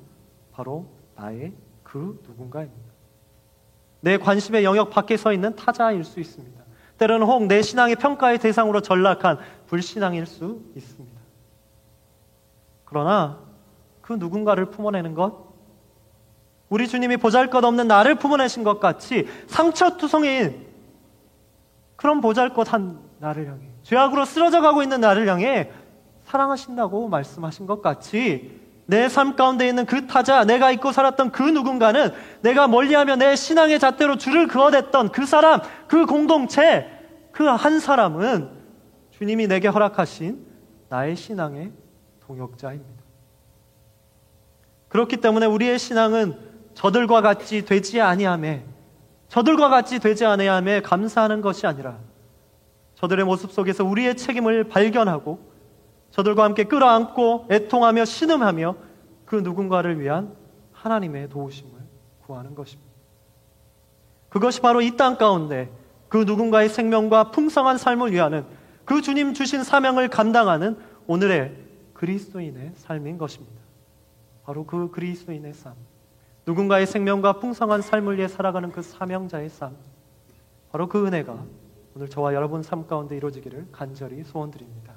바로 0.52 0.86
나의 1.14 1.52
그 1.84 2.20
누군가입니다. 2.26 2.88
내 4.00 4.16
관심의 4.18 4.64
영역 4.64 4.90
밖에 4.90 5.16
서 5.16 5.32
있는 5.32 5.54
타자일 5.56 6.04
수 6.04 6.20
있습니다. 6.20 6.62
때로는 6.98 7.26
혹 7.26 7.46
내 7.46 7.62
신앙의 7.62 7.96
평가의 7.96 8.38
대상으로 8.38 8.80
전락한 8.80 9.38
불신앙일 9.66 10.26
수 10.26 10.62
있습니다. 10.74 11.18
그러나 12.84 13.38
그 14.00 14.14
누군가를 14.14 14.66
품어내는 14.70 15.14
것, 15.14 15.46
우리 16.68 16.88
주님이 16.88 17.16
보잘 17.18 17.50
것 17.50 17.64
없는 17.64 17.86
나를 17.86 18.16
품어내신 18.16 18.64
것 18.64 18.80
같이 18.80 19.28
상처투성인 19.46 20.66
그런 21.96 22.20
보잘 22.20 22.52
것한 22.52 23.00
나를 23.20 23.46
향해 23.48 23.67
죄악으로 23.88 24.26
쓰러져 24.26 24.60
가고 24.60 24.82
있는 24.82 25.00
나를 25.00 25.26
향해 25.28 25.70
사랑하신다고 26.26 27.08
말씀하신 27.08 27.66
것 27.66 27.80
같이 27.80 28.60
내 28.84 29.08
삶 29.08 29.34
가운데 29.34 29.66
있는 29.66 29.86
그 29.86 30.06
타자, 30.06 30.44
내가 30.44 30.70
잊고 30.70 30.92
살았던 30.92 31.32
그 31.32 31.42
누군가는 31.42 32.12
내가 32.42 32.68
멀리하며 32.68 33.16
내 33.16 33.34
신앙의 33.34 33.78
잣대로 33.78 34.16
줄을 34.16 34.46
그어댔던 34.46 35.10
그 35.10 35.24
사람, 35.26 35.60
그 35.86 36.04
공동체, 36.06 36.86
그 37.32 37.48
한 37.48 37.80
사람은 37.80 38.50
주님이 39.10 39.46
내게 39.46 39.68
허락하신 39.68 40.44
나의 40.90 41.16
신앙의 41.16 41.72
동역자입니다. 42.26 43.02
그렇기 44.88 45.18
때문에 45.18 45.46
우리의 45.46 45.78
신앙은 45.78 46.34
저들과 46.74 47.20
같이 47.22 47.64
되지 47.64 48.00
아니함에 48.00 48.64
저들과 49.28 49.68
같이 49.68 49.98
되지 49.98 50.24
아니함에 50.26 50.82
감사하는 50.82 51.40
것이 51.42 51.66
아니라 51.66 51.98
저들의 52.98 53.24
모습 53.24 53.52
속에서 53.52 53.84
우리의 53.84 54.16
책임을 54.16 54.64
발견하고 54.64 55.38
저들과 56.10 56.42
함께 56.42 56.64
끌어안고 56.64 57.46
애통하며 57.48 58.04
신음하며 58.04 58.74
그 59.24 59.36
누군가를 59.36 60.00
위한 60.00 60.34
하나님의 60.72 61.28
도우심을 61.28 61.72
구하는 62.26 62.56
것입니다. 62.56 62.90
그것이 64.30 64.60
바로 64.60 64.80
이 64.82 64.96
땅 64.96 65.16
가운데 65.16 65.70
그 66.08 66.18
누군가의 66.18 66.68
생명과 66.68 67.30
풍성한 67.30 67.78
삶을 67.78 68.10
위하는 68.10 68.44
그 68.84 69.00
주님 69.00 69.32
주신 69.32 69.62
사명을 69.62 70.08
감당하는 70.08 70.76
오늘의 71.06 71.54
그리스도인의 71.94 72.72
삶인 72.74 73.16
것입니다. 73.16 73.60
바로 74.44 74.66
그 74.66 74.90
그리스도인의 74.90 75.54
삶. 75.54 75.74
누군가의 76.46 76.86
생명과 76.86 77.34
풍성한 77.34 77.82
삶을 77.82 78.16
위해 78.16 78.26
살아가는 78.26 78.72
그 78.72 78.82
사명자의 78.82 79.50
삶. 79.50 79.76
바로 80.72 80.88
그 80.88 81.06
은혜가 81.06 81.44
오늘 81.98 82.08
저와 82.08 82.32
여러분 82.32 82.62
삶 82.62 82.86
가운데 82.86 83.16
이루어지기를 83.16 83.72
간절히 83.72 84.22
소원드립니다. 84.22 84.87